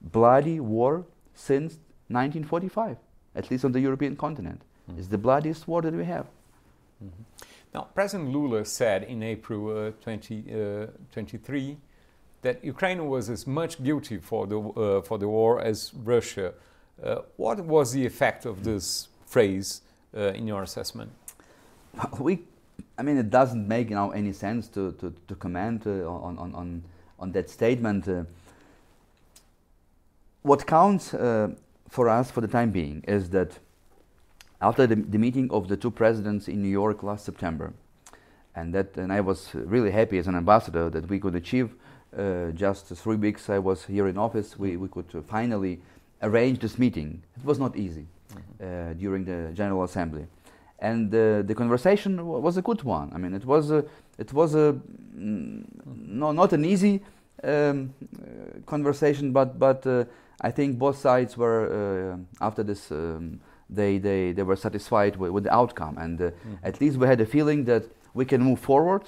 [0.00, 1.04] bloody war
[1.34, 1.74] since
[2.08, 2.96] 1945,
[3.34, 4.62] at least on the European continent.
[4.88, 4.98] Mm-hmm.
[4.98, 6.26] It's the bloodiest war that we have.
[7.04, 7.22] Mm-hmm.
[7.74, 11.74] Now, President Lula said in April uh, 2023 uh,
[12.46, 16.54] that Ukraine was as much guilty for the, uh, for the war as Russia.
[17.02, 19.82] Uh, what was the effect of this phrase
[20.16, 21.10] uh, in your assessment?
[22.20, 22.32] We,
[22.98, 26.38] I mean, it doesn't make you know, any sense to, to, to comment uh, on,
[26.38, 26.82] on, on,
[27.18, 28.02] on that statement.
[30.42, 31.10] what counts
[31.96, 33.58] for us for the time being is that
[34.60, 37.72] after the, the, meeting of the two presidents in New York last September,
[38.54, 41.68] and that and I was really happy as an ambassador that we could achieve
[42.16, 45.80] uh, just three weeks I was here in office, we, we could uh, finally
[46.22, 47.22] arrange this meeting.
[47.36, 48.90] It was not easy mm-hmm.
[48.90, 50.26] uh, during the General Assembly.
[50.78, 53.10] And the conversation was a good one.
[53.14, 53.82] I mean, it was a,
[54.18, 54.78] it was a,
[55.16, 57.02] mm, no, not an easy
[57.42, 57.94] um,
[58.66, 59.86] conversation, but, but
[60.42, 65.44] I think both sides were, after this, um, they, they, they were satisfied with, with
[65.44, 65.96] the outcome.
[65.96, 66.32] And mm.
[66.62, 69.04] at least we had a feeling that we can move forward,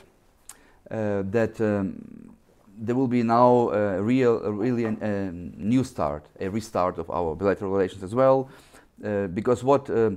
[0.91, 2.35] uh, that um,
[2.81, 7.35] there will be now a real, a really a, new start, a restart of our
[7.35, 8.49] bilateral relations as well,
[9.05, 10.11] uh, because what uh,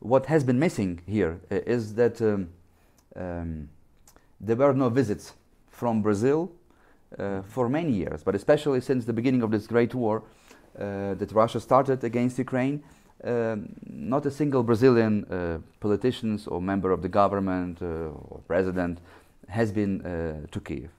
[0.00, 2.48] what has been missing here uh, is that um,
[3.16, 3.68] um,
[4.40, 5.34] there were no visits
[5.70, 6.52] from Brazil
[7.18, 10.22] uh, for many years, but especially since the beginning of this great war
[10.78, 12.82] uh, that Russia started against Ukraine.
[13.24, 19.00] Um, not a single Brazilian uh, politicians or member of the government or president
[19.48, 20.97] has been to Kiev.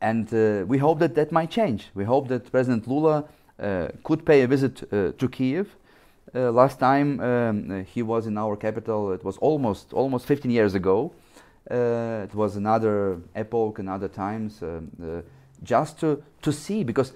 [0.00, 1.88] And uh, we hope that that might change.
[1.94, 3.24] We hope that President Lula
[3.58, 5.74] uh, could pay a visit uh, to Kiev.
[6.34, 10.74] Uh, last time um, he was in our capital, it was almost almost 15 years
[10.74, 11.12] ago.
[11.70, 15.22] Uh, it was another epoch, another times, um, uh,
[15.62, 17.12] just to, to see because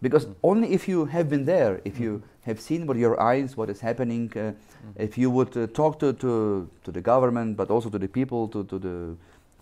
[0.00, 0.34] because mm.
[0.42, 3.80] only if you have been there, if you have seen with your eyes what is
[3.80, 4.54] happening, mm.
[4.96, 8.64] if you would talk to, to, to the government, but also to the people, to,
[8.64, 9.16] to the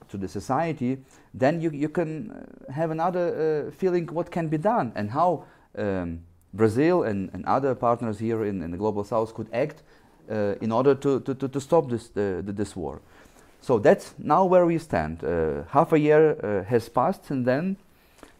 [0.08, 0.98] to the society,
[1.34, 5.44] then you, you can uh, have another uh, feeling what can be done and how
[5.76, 6.20] um,
[6.54, 9.82] Brazil and, and other partners here in, in the global south could act
[10.30, 13.00] uh, in order to, to, to, to stop this, this war.
[13.60, 15.24] So that's now where we stand.
[15.24, 17.76] Uh, half a year uh, has passed and then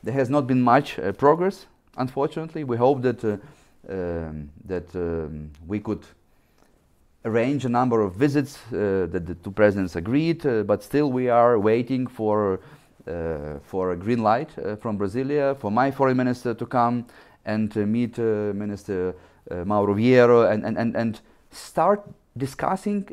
[0.03, 1.67] there has not been much uh, progress,
[1.97, 2.65] unfortunately.
[2.65, 6.05] We hope that, um, that um, we could
[7.25, 11.29] arrange a number of visits uh, that the two presidents agreed, uh, but still we
[11.29, 12.61] are waiting for,
[13.07, 17.07] uh, for a green light uh, from Brasilia, for my foreign minister to come
[17.45, 19.15] and meet Minister
[19.65, 22.07] Mauro Vieira and, and, and, and start
[22.37, 23.09] discussing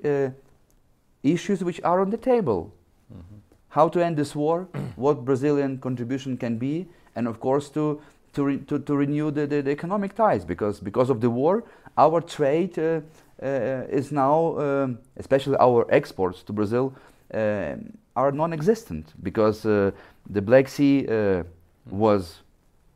[1.24, 2.72] issues which are on the table.
[3.10, 3.40] Mm -hmm.
[3.70, 6.86] How to end this war, what Brazilian contribution can be,
[7.16, 8.00] and of course to,
[8.34, 11.64] to, re to, to, renew the, the, the, economic ties because, because of the war,
[11.98, 13.02] our trade uh,
[13.42, 16.94] is now, um, especially our exports to Brazil,
[17.34, 17.76] uh,
[18.16, 19.92] are non-existent because uh,
[20.30, 21.44] the Black Sea
[21.90, 22.42] was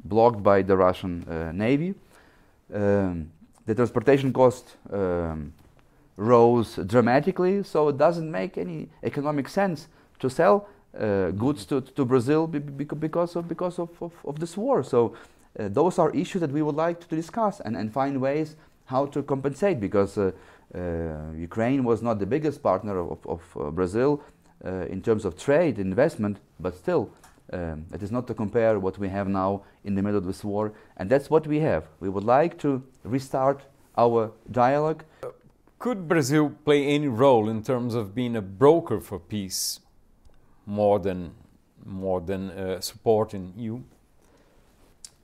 [0.05, 1.93] blocked by the Russian navy.
[2.73, 3.31] Um,
[3.65, 5.53] the transportation cost um,
[6.17, 9.87] rose dramatically, so it doesn't make any economic sense
[10.19, 10.67] to sell
[10.97, 14.83] uh, goods to, to Brazil because of because of, of, of this war.
[14.83, 15.13] So
[15.59, 18.55] uh, those are issues that we would like to discuss and, and find ways
[18.89, 20.31] how to compensate because uh,
[20.73, 24.21] uh, Ukraine was not the biggest partner of, of uh, Brazil
[24.89, 27.09] in terms of trade investment, but still
[27.53, 30.43] um, it is not to compare what we have now in the middle of this
[30.43, 31.87] war, and that's what we have.
[32.01, 33.61] We would like to restart
[33.97, 35.05] our dialogue.
[35.79, 39.79] Could Brazil play any role in terms of being a broker for peace,
[40.65, 41.31] more than
[41.85, 43.83] more than uh, supporting you?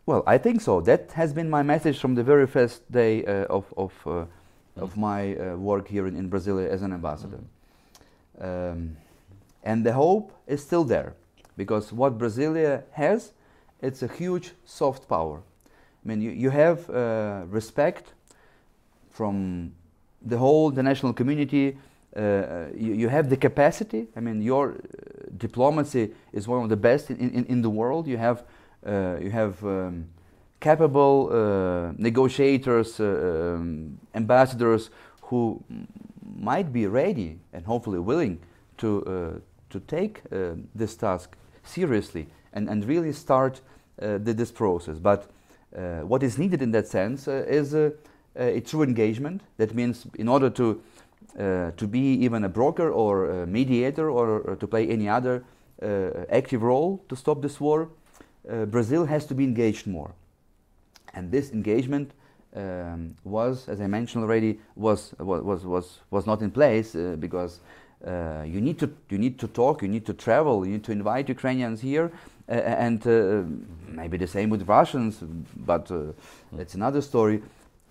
[0.08, 0.82] Well, I think so.
[0.82, 4.28] That has been my message from the very first day uh, of, of, uh, mm.
[4.78, 7.40] of my uh, work here in, in Brazil as an ambassador.
[8.40, 8.72] Mm.
[8.72, 8.98] Um,
[9.64, 11.16] and the hope is still there
[11.58, 13.32] because what Brasilia has,
[13.82, 15.42] it's a huge soft power.
[16.06, 18.14] I mean, you, you have uh, respect
[19.10, 19.74] from
[20.22, 21.78] the whole the national community.
[22.16, 24.08] Uh, you, you, have the capacity.
[24.16, 24.76] I mean, your uh,
[25.38, 28.08] diplomacy is one of the best in, in, in the world.
[28.08, 28.44] You have uh,
[28.86, 30.08] you have um,
[30.60, 34.90] capable uh, negotiators, uh, um, ambassadors
[35.22, 35.64] who
[36.38, 38.40] might be ready and hopefully willing
[38.78, 40.22] to to take
[40.76, 43.62] this task seriously and, and really start
[43.98, 45.00] the, this process.
[45.00, 45.30] But
[46.08, 49.42] what is needed in that sense is a true engagement.
[49.58, 50.82] That means in order to
[51.38, 55.44] uh, to be even a broker or a mediator or, or to play any other
[55.82, 57.90] uh, active role to stop this war,
[58.50, 60.12] uh, Brazil has to be engaged more.
[61.14, 62.12] And this engagement
[62.56, 67.60] um, was, as I mentioned already, was was was was not in place uh, because
[68.06, 70.92] uh, you need to you need to talk, you need to travel, you need to
[70.92, 72.12] invite Ukrainians here,
[72.50, 73.44] uh, and uh,
[73.88, 75.24] maybe the same with Russians,
[75.66, 76.14] but uh,
[76.58, 77.42] it's another story.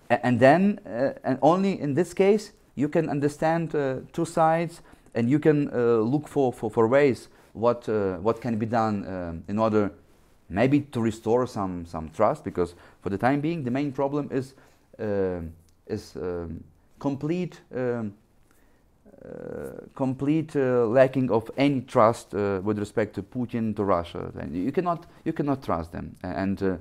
[0.09, 0.79] A and then,
[1.23, 3.71] and only in this case, you can understand
[4.13, 4.81] two sides,
[5.15, 5.69] and you can
[6.11, 7.87] look for, for, for ways what
[8.21, 9.91] what can be done in order
[10.49, 14.53] maybe to restore some some trust because for the time being the main problem is
[14.99, 15.41] uh,
[15.87, 16.63] is um,
[16.99, 18.13] complete um,
[19.23, 24.55] uh, complete uh, lacking of any trust uh, with respect to Putin to Russia and
[24.55, 26.77] you cannot you cannot trust them and uh,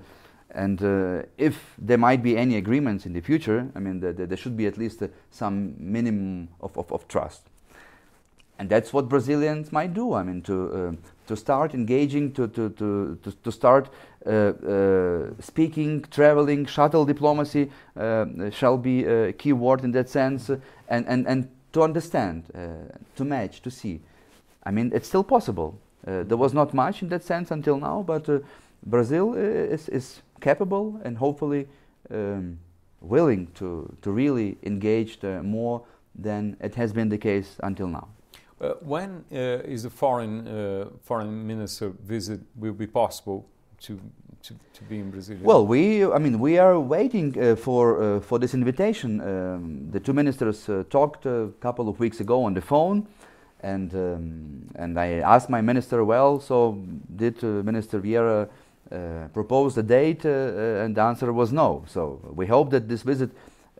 [0.50, 4.26] and uh, if there might be any agreements in the future I mean the, the,
[4.26, 7.48] there should be at least some minimum of, of, of trust
[8.58, 10.14] and that's what Brazilians might do.
[10.14, 10.92] I mean, to uh,
[11.26, 13.88] to start engaging, to to to to, start
[14.26, 20.50] uh, uh, speaking, traveling, shuttle diplomacy uh, shall be a key word in that sense,
[20.88, 22.44] and and and to understand,
[23.16, 24.00] to match, to see.
[24.64, 25.78] I mean, it's still possible.
[26.04, 28.28] There was not much in that sense until now, but
[28.86, 31.66] Brazil is is capable and hopefully
[32.10, 32.58] um,
[33.00, 35.82] willing to to really engage more
[36.14, 38.08] than it has been the case until now.
[38.64, 43.44] Uh, when uh, is the foreign uh, foreign minister visit will be possible
[43.80, 44.00] to
[44.42, 45.36] to, to be in Brazil?
[45.42, 49.20] Well, we I mean we are waiting uh, for uh, for this invitation.
[49.20, 53.06] Um, the two ministers uh, talked a couple of weeks ago on the phone,
[53.60, 56.78] and um, and I asked my minister, well, so
[57.16, 58.48] did Minister Vieira
[59.32, 60.24] propose a date?
[60.24, 61.84] and the answer was no.
[61.86, 63.30] So we hope that this visit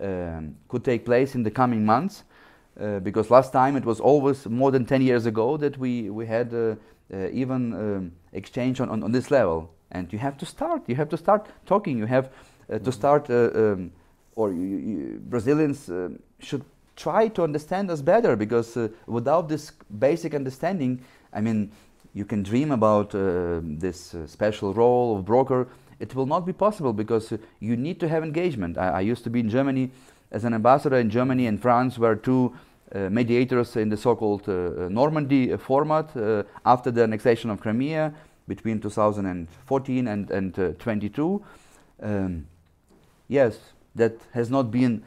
[0.01, 2.25] um, could take place in the coming months.
[2.81, 6.27] Uh, because last time it was always more than 10 years ago that we, we
[6.27, 6.75] had uh,
[7.13, 9.71] uh, even um, exchange on, on, on, this level.
[9.93, 12.27] And you have to start, you have to start talking, you have
[12.69, 12.91] uh, to mm-hmm.
[12.91, 13.93] start, uh, um,
[14.35, 15.89] or you, you Brazilians
[16.41, 16.65] should
[16.97, 19.71] try to understand us better because without this
[20.01, 21.01] basic understanding,
[21.33, 21.71] I mean,
[22.13, 25.69] you can dream about this special role of broker.
[26.01, 28.79] It will not be possible because you need to have engagement.
[28.79, 29.93] I, I used to be in Germany
[30.31, 32.55] as an ambassador in Germany and France were two
[32.95, 38.15] uh, mediators in the so-called uh, Normandy format uh, after the annexation of Crimea
[38.47, 41.43] between 2014 and, and uh, 22.
[42.03, 42.47] Um,
[43.27, 43.59] yes,
[43.97, 45.03] that has not been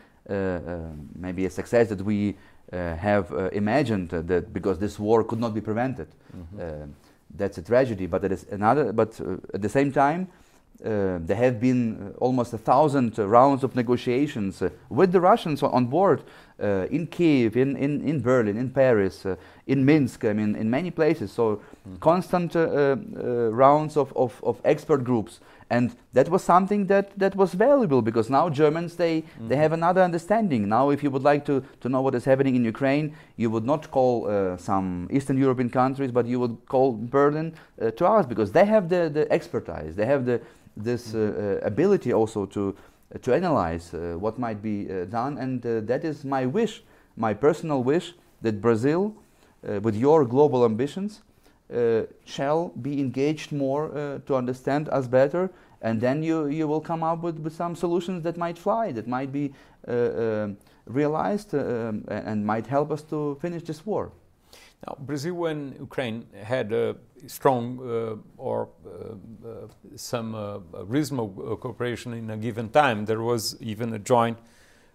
[1.15, 2.35] maybe a success that we
[2.73, 6.07] have imagined that because this war could not be prevented.
[6.35, 6.91] Mm-hmm.
[7.33, 8.91] that's a tragedy, but it is another.
[8.91, 9.17] But
[9.53, 10.27] at the same time,
[10.85, 15.63] uh, there have been almost a thousand uh, rounds of negotiations uh, with the Russians
[15.63, 16.23] on board
[16.59, 19.27] in Kiev, in, in, in Berlin, in Paris,
[19.67, 21.31] in Minsk, I mean, in many places.
[21.31, 21.99] So, mm.
[21.99, 28.01] constant rounds of, of, of expert groups and that was something that, that was valuable
[28.01, 29.49] because now Germans they, mm-hmm.
[29.49, 30.69] they have another understanding.
[30.69, 33.65] Now, if you would like to, to know what is happening in Ukraine, you would
[33.65, 38.25] not call uh, some Eastern European countries, but you would call Berlin uh, to us
[38.25, 40.41] because they have the, the expertise, they have the,
[40.83, 42.75] this uh, uh ability also to,
[43.13, 45.37] uh, to analyze uh, what might be done.
[45.37, 46.83] And that is my wish,
[47.15, 49.15] my personal wish, that Brazil,
[49.63, 51.21] with your global ambitions,
[51.73, 55.49] uh, shall be engaged more uh, to understand us better
[55.81, 59.07] and then you, you will come up with, with some solutions that might fly, that
[59.07, 59.53] might be
[59.87, 60.47] uh,
[60.85, 64.11] realized um, and might help us to finish this war.
[64.85, 72.29] Now, Brazil and Ukraine had a strong uh, or uh, uh, some reasonable cooperation in
[72.29, 73.05] a given time.
[73.05, 74.37] There was even a joint,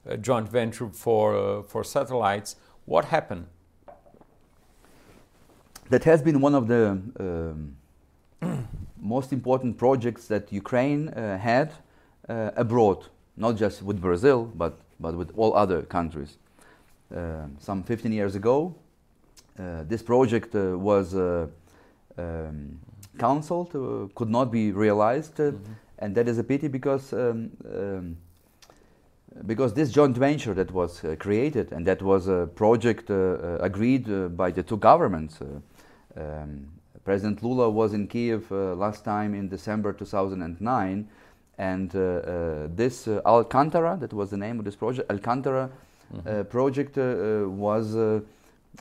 [0.06, 2.56] a joint venture for, for satellites.
[2.84, 3.46] What happened?
[5.92, 7.76] that has been one of the um,
[8.98, 11.72] most important projects that Ukraine uh, had
[12.28, 16.38] uh, abroad, not just with Brazil, but, but with all other countries.
[17.14, 18.81] Uh, some 15 years ago, uh,
[19.88, 21.46] this project uh, was uh,
[22.18, 22.78] um,
[23.18, 23.70] cancelled,
[24.14, 26.04] could not be realized, mm -hmm.
[26.04, 28.16] and that is a pity because um, um,
[29.46, 33.56] because this joint venture that was uh, created and that was a project uh, uh,
[33.60, 35.40] agreed by the two governments
[36.16, 36.68] um,
[37.04, 41.08] President Lula was in Kiev uh, last time in December 2009,
[41.58, 45.68] and uh, uh, this Alcantara, that was the name of this project, Alcantara
[46.14, 46.42] mm-hmm.
[46.44, 47.96] project was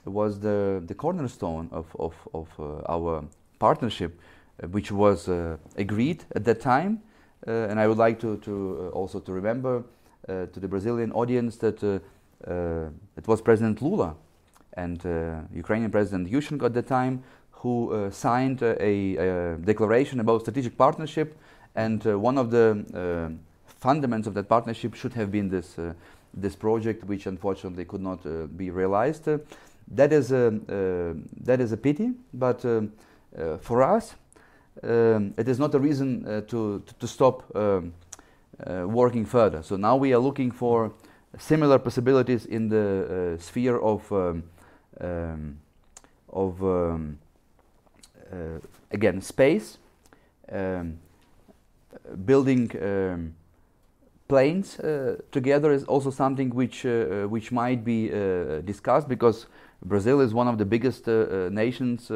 [0.05, 3.23] was the the cornerstone of of, of uh, our
[3.59, 4.19] partnership,
[4.63, 7.01] uh, which was uh, agreed at that time.
[7.47, 9.83] and I would like to to also to remember
[10.27, 11.83] to the Brazilian audience that
[13.17, 14.15] it was President Lula
[14.73, 20.41] and uh, Ukrainian President Yushchenko at the time, who uh, signed a, a, declaration about
[20.41, 21.37] strategic partnership,
[21.75, 22.85] and uh, one of the
[23.81, 25.77] fundaments of that partnership should have been this
[26.33, 28.23] this project, which unfortunately could not
[28.55, 29.27] be realized.
[29.91, 30.51] That is a
[31.41, 32.61] that is a pity, but
[33.61, 34.15] for us,
[34.83, 37.93] it is not a reason uh, to, to, to, stop um,
[38.65, 39.61] uh, working further.
[39.63, 40.93] So now we are looking for
[41.37, 44.43] similar possibilities in the uh, sphere of um,
[44.99, 45.57] um,
[46.29, 47.17] of um,
[48.31, 48.59] uh,
[48.91, 49.77] again space,
[52.25, 53.33] building
[54.27, 58.09] planes uh, together is also something which uh, which might be
[58.65, 59.47] discussed because
[59.83, 62.11] Brazil is one of the biggest nations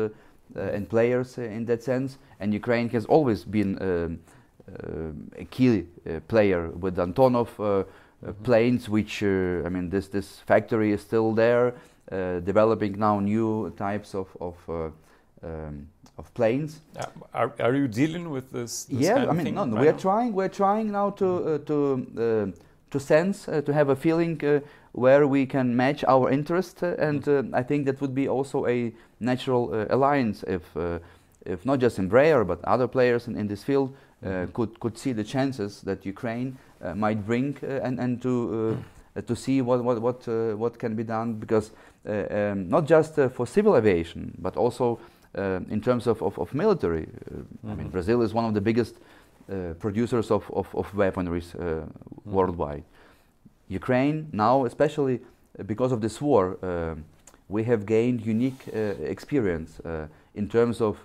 [0.56, 4.20] and players in that sense, and Ukraine has always been um,
[5.38, 5.86] a key
[6.28, 7.50] player with Antonov.
[7.58, 8.44] Mm -hmm.
[8.44, 9.24] planes, which
[9.66, 11.74] I mean, this this factory is still there.
[12.12, 14.92] Uh, developing now new types of of, uh,
[15.42, 15.88] um,
[16.18, 16.82] of planes.
[16.96, 18.86] Uh, are, are you dealing with this?
[18.86, 20.32] this yeah, I mean, no, no we're trying.
[20.36, 22.54] We're trying now to to
[22.92, 24.40] to sense, to have a feeling
[24.96, 29.86] where we can match our interest, and I think that would be also a natural
[29.90, 30.64] alliance if
[31.46, 33.90] if not just Embraer but other players in, in this field
[34.24, 38.22] uh, mm could could see the chances that Ukraine uh, might bring uh, and and
[38.22, 38.78] to
[39.28, 40.28] to see what what what
[40.58, 41.72] what can be done because
[42.08, 45.00] uh, um, not just uh, for civil aviation, but also
[45.36, 47.06] uh, in terms of, of, of military.
[47.06, 47.42] Mm -hmm.
[47.42, 47.92] I mean, mm-hmm.
[47.92, 48.96] Brazil is one of the biggest
[49.80, 51.88] producers of, of, of weaponries mm -hmm.
[52.24, 52.84] worldwide.
[53.68, 55.20] Ukraine now, especially
[55.66, 56.58] because of this war,
[57.48, 58.68] we have gained unique
[59.14, 59.82] experience
[60.36, 60.98] in terms of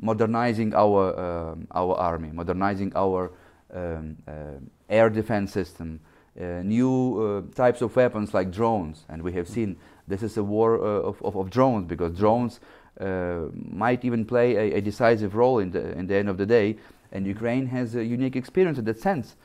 [0.00, 3.32] modernizing our our army, modernizing our
[3.74, 4.16] um,
[4.88, 6.00] air defense system,
[6.40, 9.76] uh, new uh, types of weapons like drones, and we have seen
[10.08, 12.60] this is a war uh, of, of, of, drones because drones
[13.00, 16.46] uh, might even play a, a, decisive role in the, in the end of the
[16.46, 16.76] day.
[17.12, 19.36] And Ukraine has a unique experience in that sense.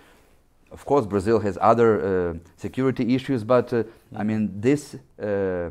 [0.72, 3.84] Of course, Brazil has other uh, security issues, but uh,
[4.16, 5.70] I mean, this uh,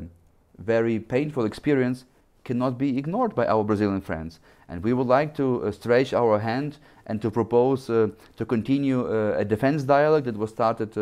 [0.59, 2.05] very painful experience
[2.44, 4.40] cannot be ignored by our Brazilian friends.
[4.68, 9.44] And we would like to uh, stretch our hand and to propose to continue a
[9.44, 10.92] defense dialogue that was started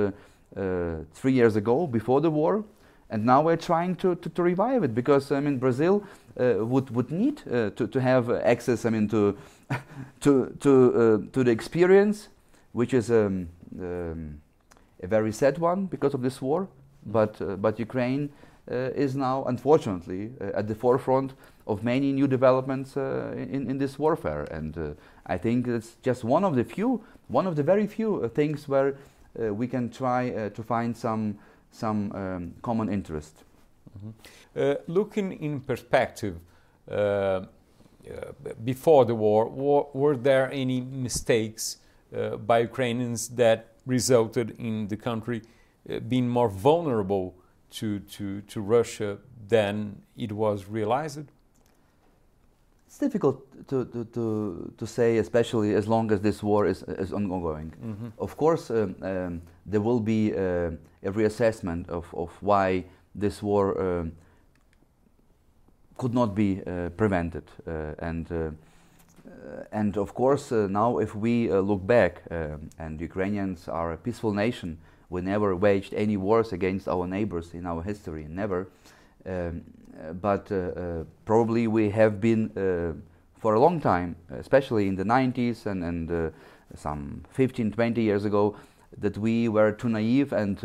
[1.15, 2.63] three years ago, before the war,
[3.11, 6.03] and now we're trying to, to, to revive it because I mean Brazil
[6.39, 9.37] uh, would would need uh, to to have access I mean to
[10.21, 12.29] to to uh, to the experience
[12.73, 13.49] which is um,
[13.81, 14.41] um,
[15.03, 16.69] a very sad one because of this war,
[17.07, 18.31] but, uh, but Ukraine
[18.71, 21.35] uh, is now, unfortunately, uh, at the forefront
[21.67, 24.45] of many new developments uh, in, in this warfare.
[24.45, 24.91] And uh,
[25.27, 28.97] I think it's just one of the few, one of the very few things where
[29.37, 31.37] we can try to find some,
[31.73, 33.45] some um, common interest.
[33.99, 34.13] Mm
[34.55, 34.77] -hmm.
[34.87, 36.35] looking in perspective,
[38.65, 39.51] before the war,
[39.93, 41.81] were there any mistakes
[42.47, 45.43] by Ukrainians that resulted in the country
[46.09, 47.35] being more vulnerable
[47.71, 51.31] to, to, to Russia than it was realized?
[52.87, 57.13] It's difficult to, to, to, to say, especially as long as this war is, is
[57.13, 57.73] ongoing.
[57.83, 58.11] Mm -hmm.
[58.17, 59.41] Of course, um, um,
[59.71, 62.85] there will be uh, a reassessment of, of why
[63.21, 64.13] this war um,
[65.97, 67.43] could not be uh, prevented.
[67.67, 68.37] Uh, and, uh,
[69.73, 74.33] and of course, uh, now if we uh, look back, and Ukrainians are a peaceful
[74.33, 74.79] nation,
[75.11, 78.69] we never waged any wars against our neighbors in our history, never.
[79.27, 79.63] Um,
[80.21, 82.93] but uh, uh, probably we have been uh,
[83.39, 86.33] for a long time, especially in the 90s and, and
[86.75, 88.57] some 15, 20 years ago,
[88.99, 90.61] that we were too naive and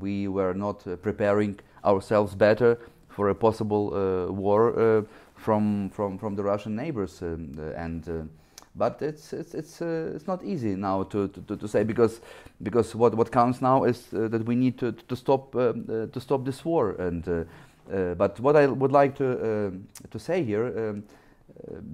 [0.00, 2.78] we were not preparing ourselves better
[3.08, 3.90] for a possible
[4.30, 5.04] war
[5.36, 7.22] from, from, from the Russian neighbors.
[7.22, 8.28] Um, and
[8.76, 12.20] but it's it's it's uh, it's not easy now to, to, to say because
[12.62, 16.06] because what what counts now is uh, that we need to to stop uh, uh
[16.06, 17.44] to stop this war and uh,
[17.92, 19.72] uh, but what I would like to
[20.10, 21.04] to say here um,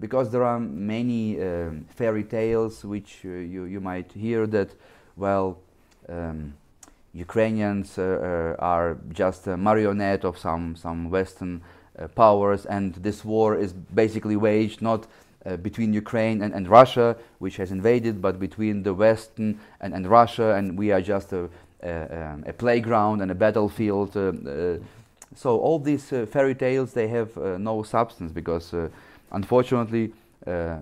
[0.00, 4.70] because there are many um, fairy tales which you you might hear that
[5.16, 5.58] well
[6.08, 6.54] um,
[7.14, 11.62] Ukrainians are just a marionette of some some Western
[12.14, 15.06] powers and this war is basically waged not
[15.44, 20.06] uh, between Ukraine and, and, Russia, which has invaded, but between the Western and, and
[20.06, 21.48] Russia, and we are just a,
[21.82, 24.16] a, um, a playground and a battlefield.
[24.16, 24.78] Uh, uh,
[25.34, 28.72] so all these uh, fairy tales they have uh, no substance because,
[29.32, 30.12] unfortunately,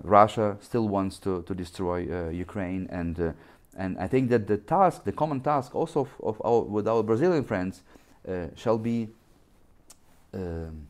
[0.03, 3.33] Russia still wants to, to destroy Ukraine, and
[3.77, 7.01] and I think that the task, the common task, also of, of our, with our
[7.01, 7.81] Brazilian friends,
[8.55, 9.07] shall be
[10.33, 10.87] um,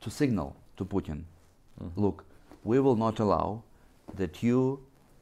[0.00, 1.24] to signal to Putin, mm
[1.78, 2.02] -hmm.
[2.02, 2.24] look
[2.62, 3.62] we will not allow
[4.16, 4.80] that you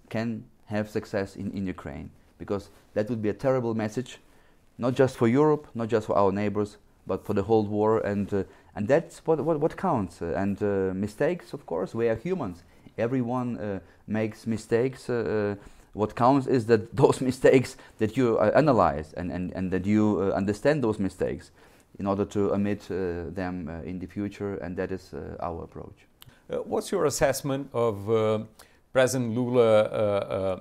[0.08, 4.18] can have success in, in Ukraine because that would be a terrible message,
[4.76, 6.76] not just for Europe, not just for our neighbors,
[7.06, 8.00] but for the whole war.
[8.00, 10.22] And, uh, and that's what, what, what counts.
[10.22, 12.62] Uh, and uh, mistakes, of course, we are humans.
[12.96, 15.08] Everyone uh, makes mistakes.
[15.08, 15.56] Uh,
[15.94, 20.82] what counts is that those mistakes that you analyze and, and, and that you understand
[20.82, 21.50] those mistakes
[21.98, 24.54] in order to omit them in the future.
[24.56, 26.06] And that is our approach.
[26.50, 28.38] Uh, what's your assessment of uh,
[28.92, 30.60] President Lula uh,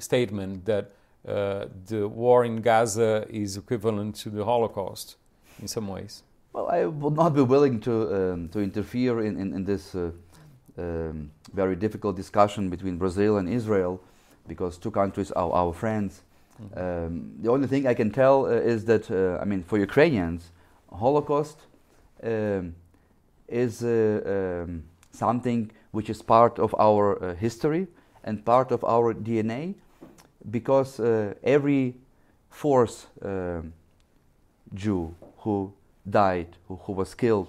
[0.00, 0.90] statement that
[1.24, 5.16] the war in Gaza is equivalent to the Holocaust
[5.60, 6.24] in some ways?
[6.52, 10.10] Well, I would not be willing to um, to interfere in in, in this uh,
[10.76, 14.00] um, very difficult discussion between Brazil and Israel,
[14.48, 16.22] because two countries are our friends.
[16.76, 20.50] Um, the only thing I can tell uh, is that uh, I mean, for Ukrainians,
[20.92, 21.58] Holocaust
[22.22, 22.74] um,
[23.48, 27.86] is uh, um, something which is part of our history
[28.24, 29.74] and part of our DNA
[30.50, 31.00] because
[31.42, 31.94] every
[32.50, 33.72] fourth um,
[34.74, 35.72] Jew who
[36.08, 37.48] died, who, who, was killed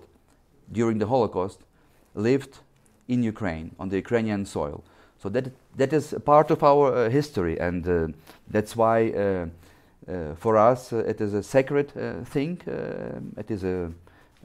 [0.71, 1.59] during the Holocaust,
[2.15, 2.59] lived
[3.07, 4.83] in Ukraine, on the Ukrainian soil.
[5.23, 8.07] So that, that is part of our uh, history, and uh,
[8.49, 9.45] that's why uh,
[10.35, 11.91] for us it is a sacred
[12.25, 12.59] thing.
[13.37, 13.89] it is a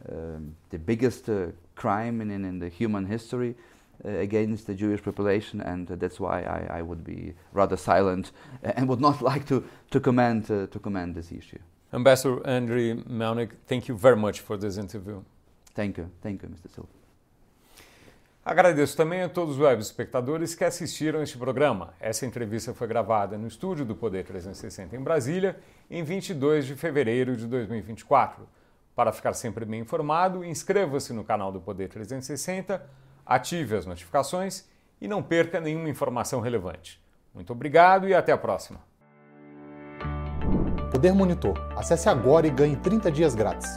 [0.09, 3.57] um, the biggest uh, crime in, in, the human history
[4.05, 8.31] uh, against the Jewish population, and uh, that's why I, I, would be rather silent
[8.63, 11.59] and would not like to, to, comment, to comment this issue.
[11.93, 15.25] Ambassador Andrii Melnyk, thank you very much for this interview.
[15.75, 16.09] Thank you.
[16.23, 16.73] Thank you, Mr.
[16.73, 16.98] Silva.
[18.49, 21.93] Agradeço também a todos os web espectadores que assistiram este programa.
[22.01, 27.37] Essa entrevista foi gravada no estúdio do Poder 360 em Brasília, em 22 de fevereiro
[27.37, 28.49] de 2024.
[28.97, 32.83] Para ficar sempre bem informado, inscreva-se no canal do Poder 360,
[33.27, 34.67] ative as notificações
[34.99, 36.99] e não perca nenhuma informação relevante.
[37.35, 38.81] Muito obrigado e até a próxima.
[40.91, 41.53] Poder Monitor.
[41.77, 43.77] Acesse agora e ganhe 30 dias grátis.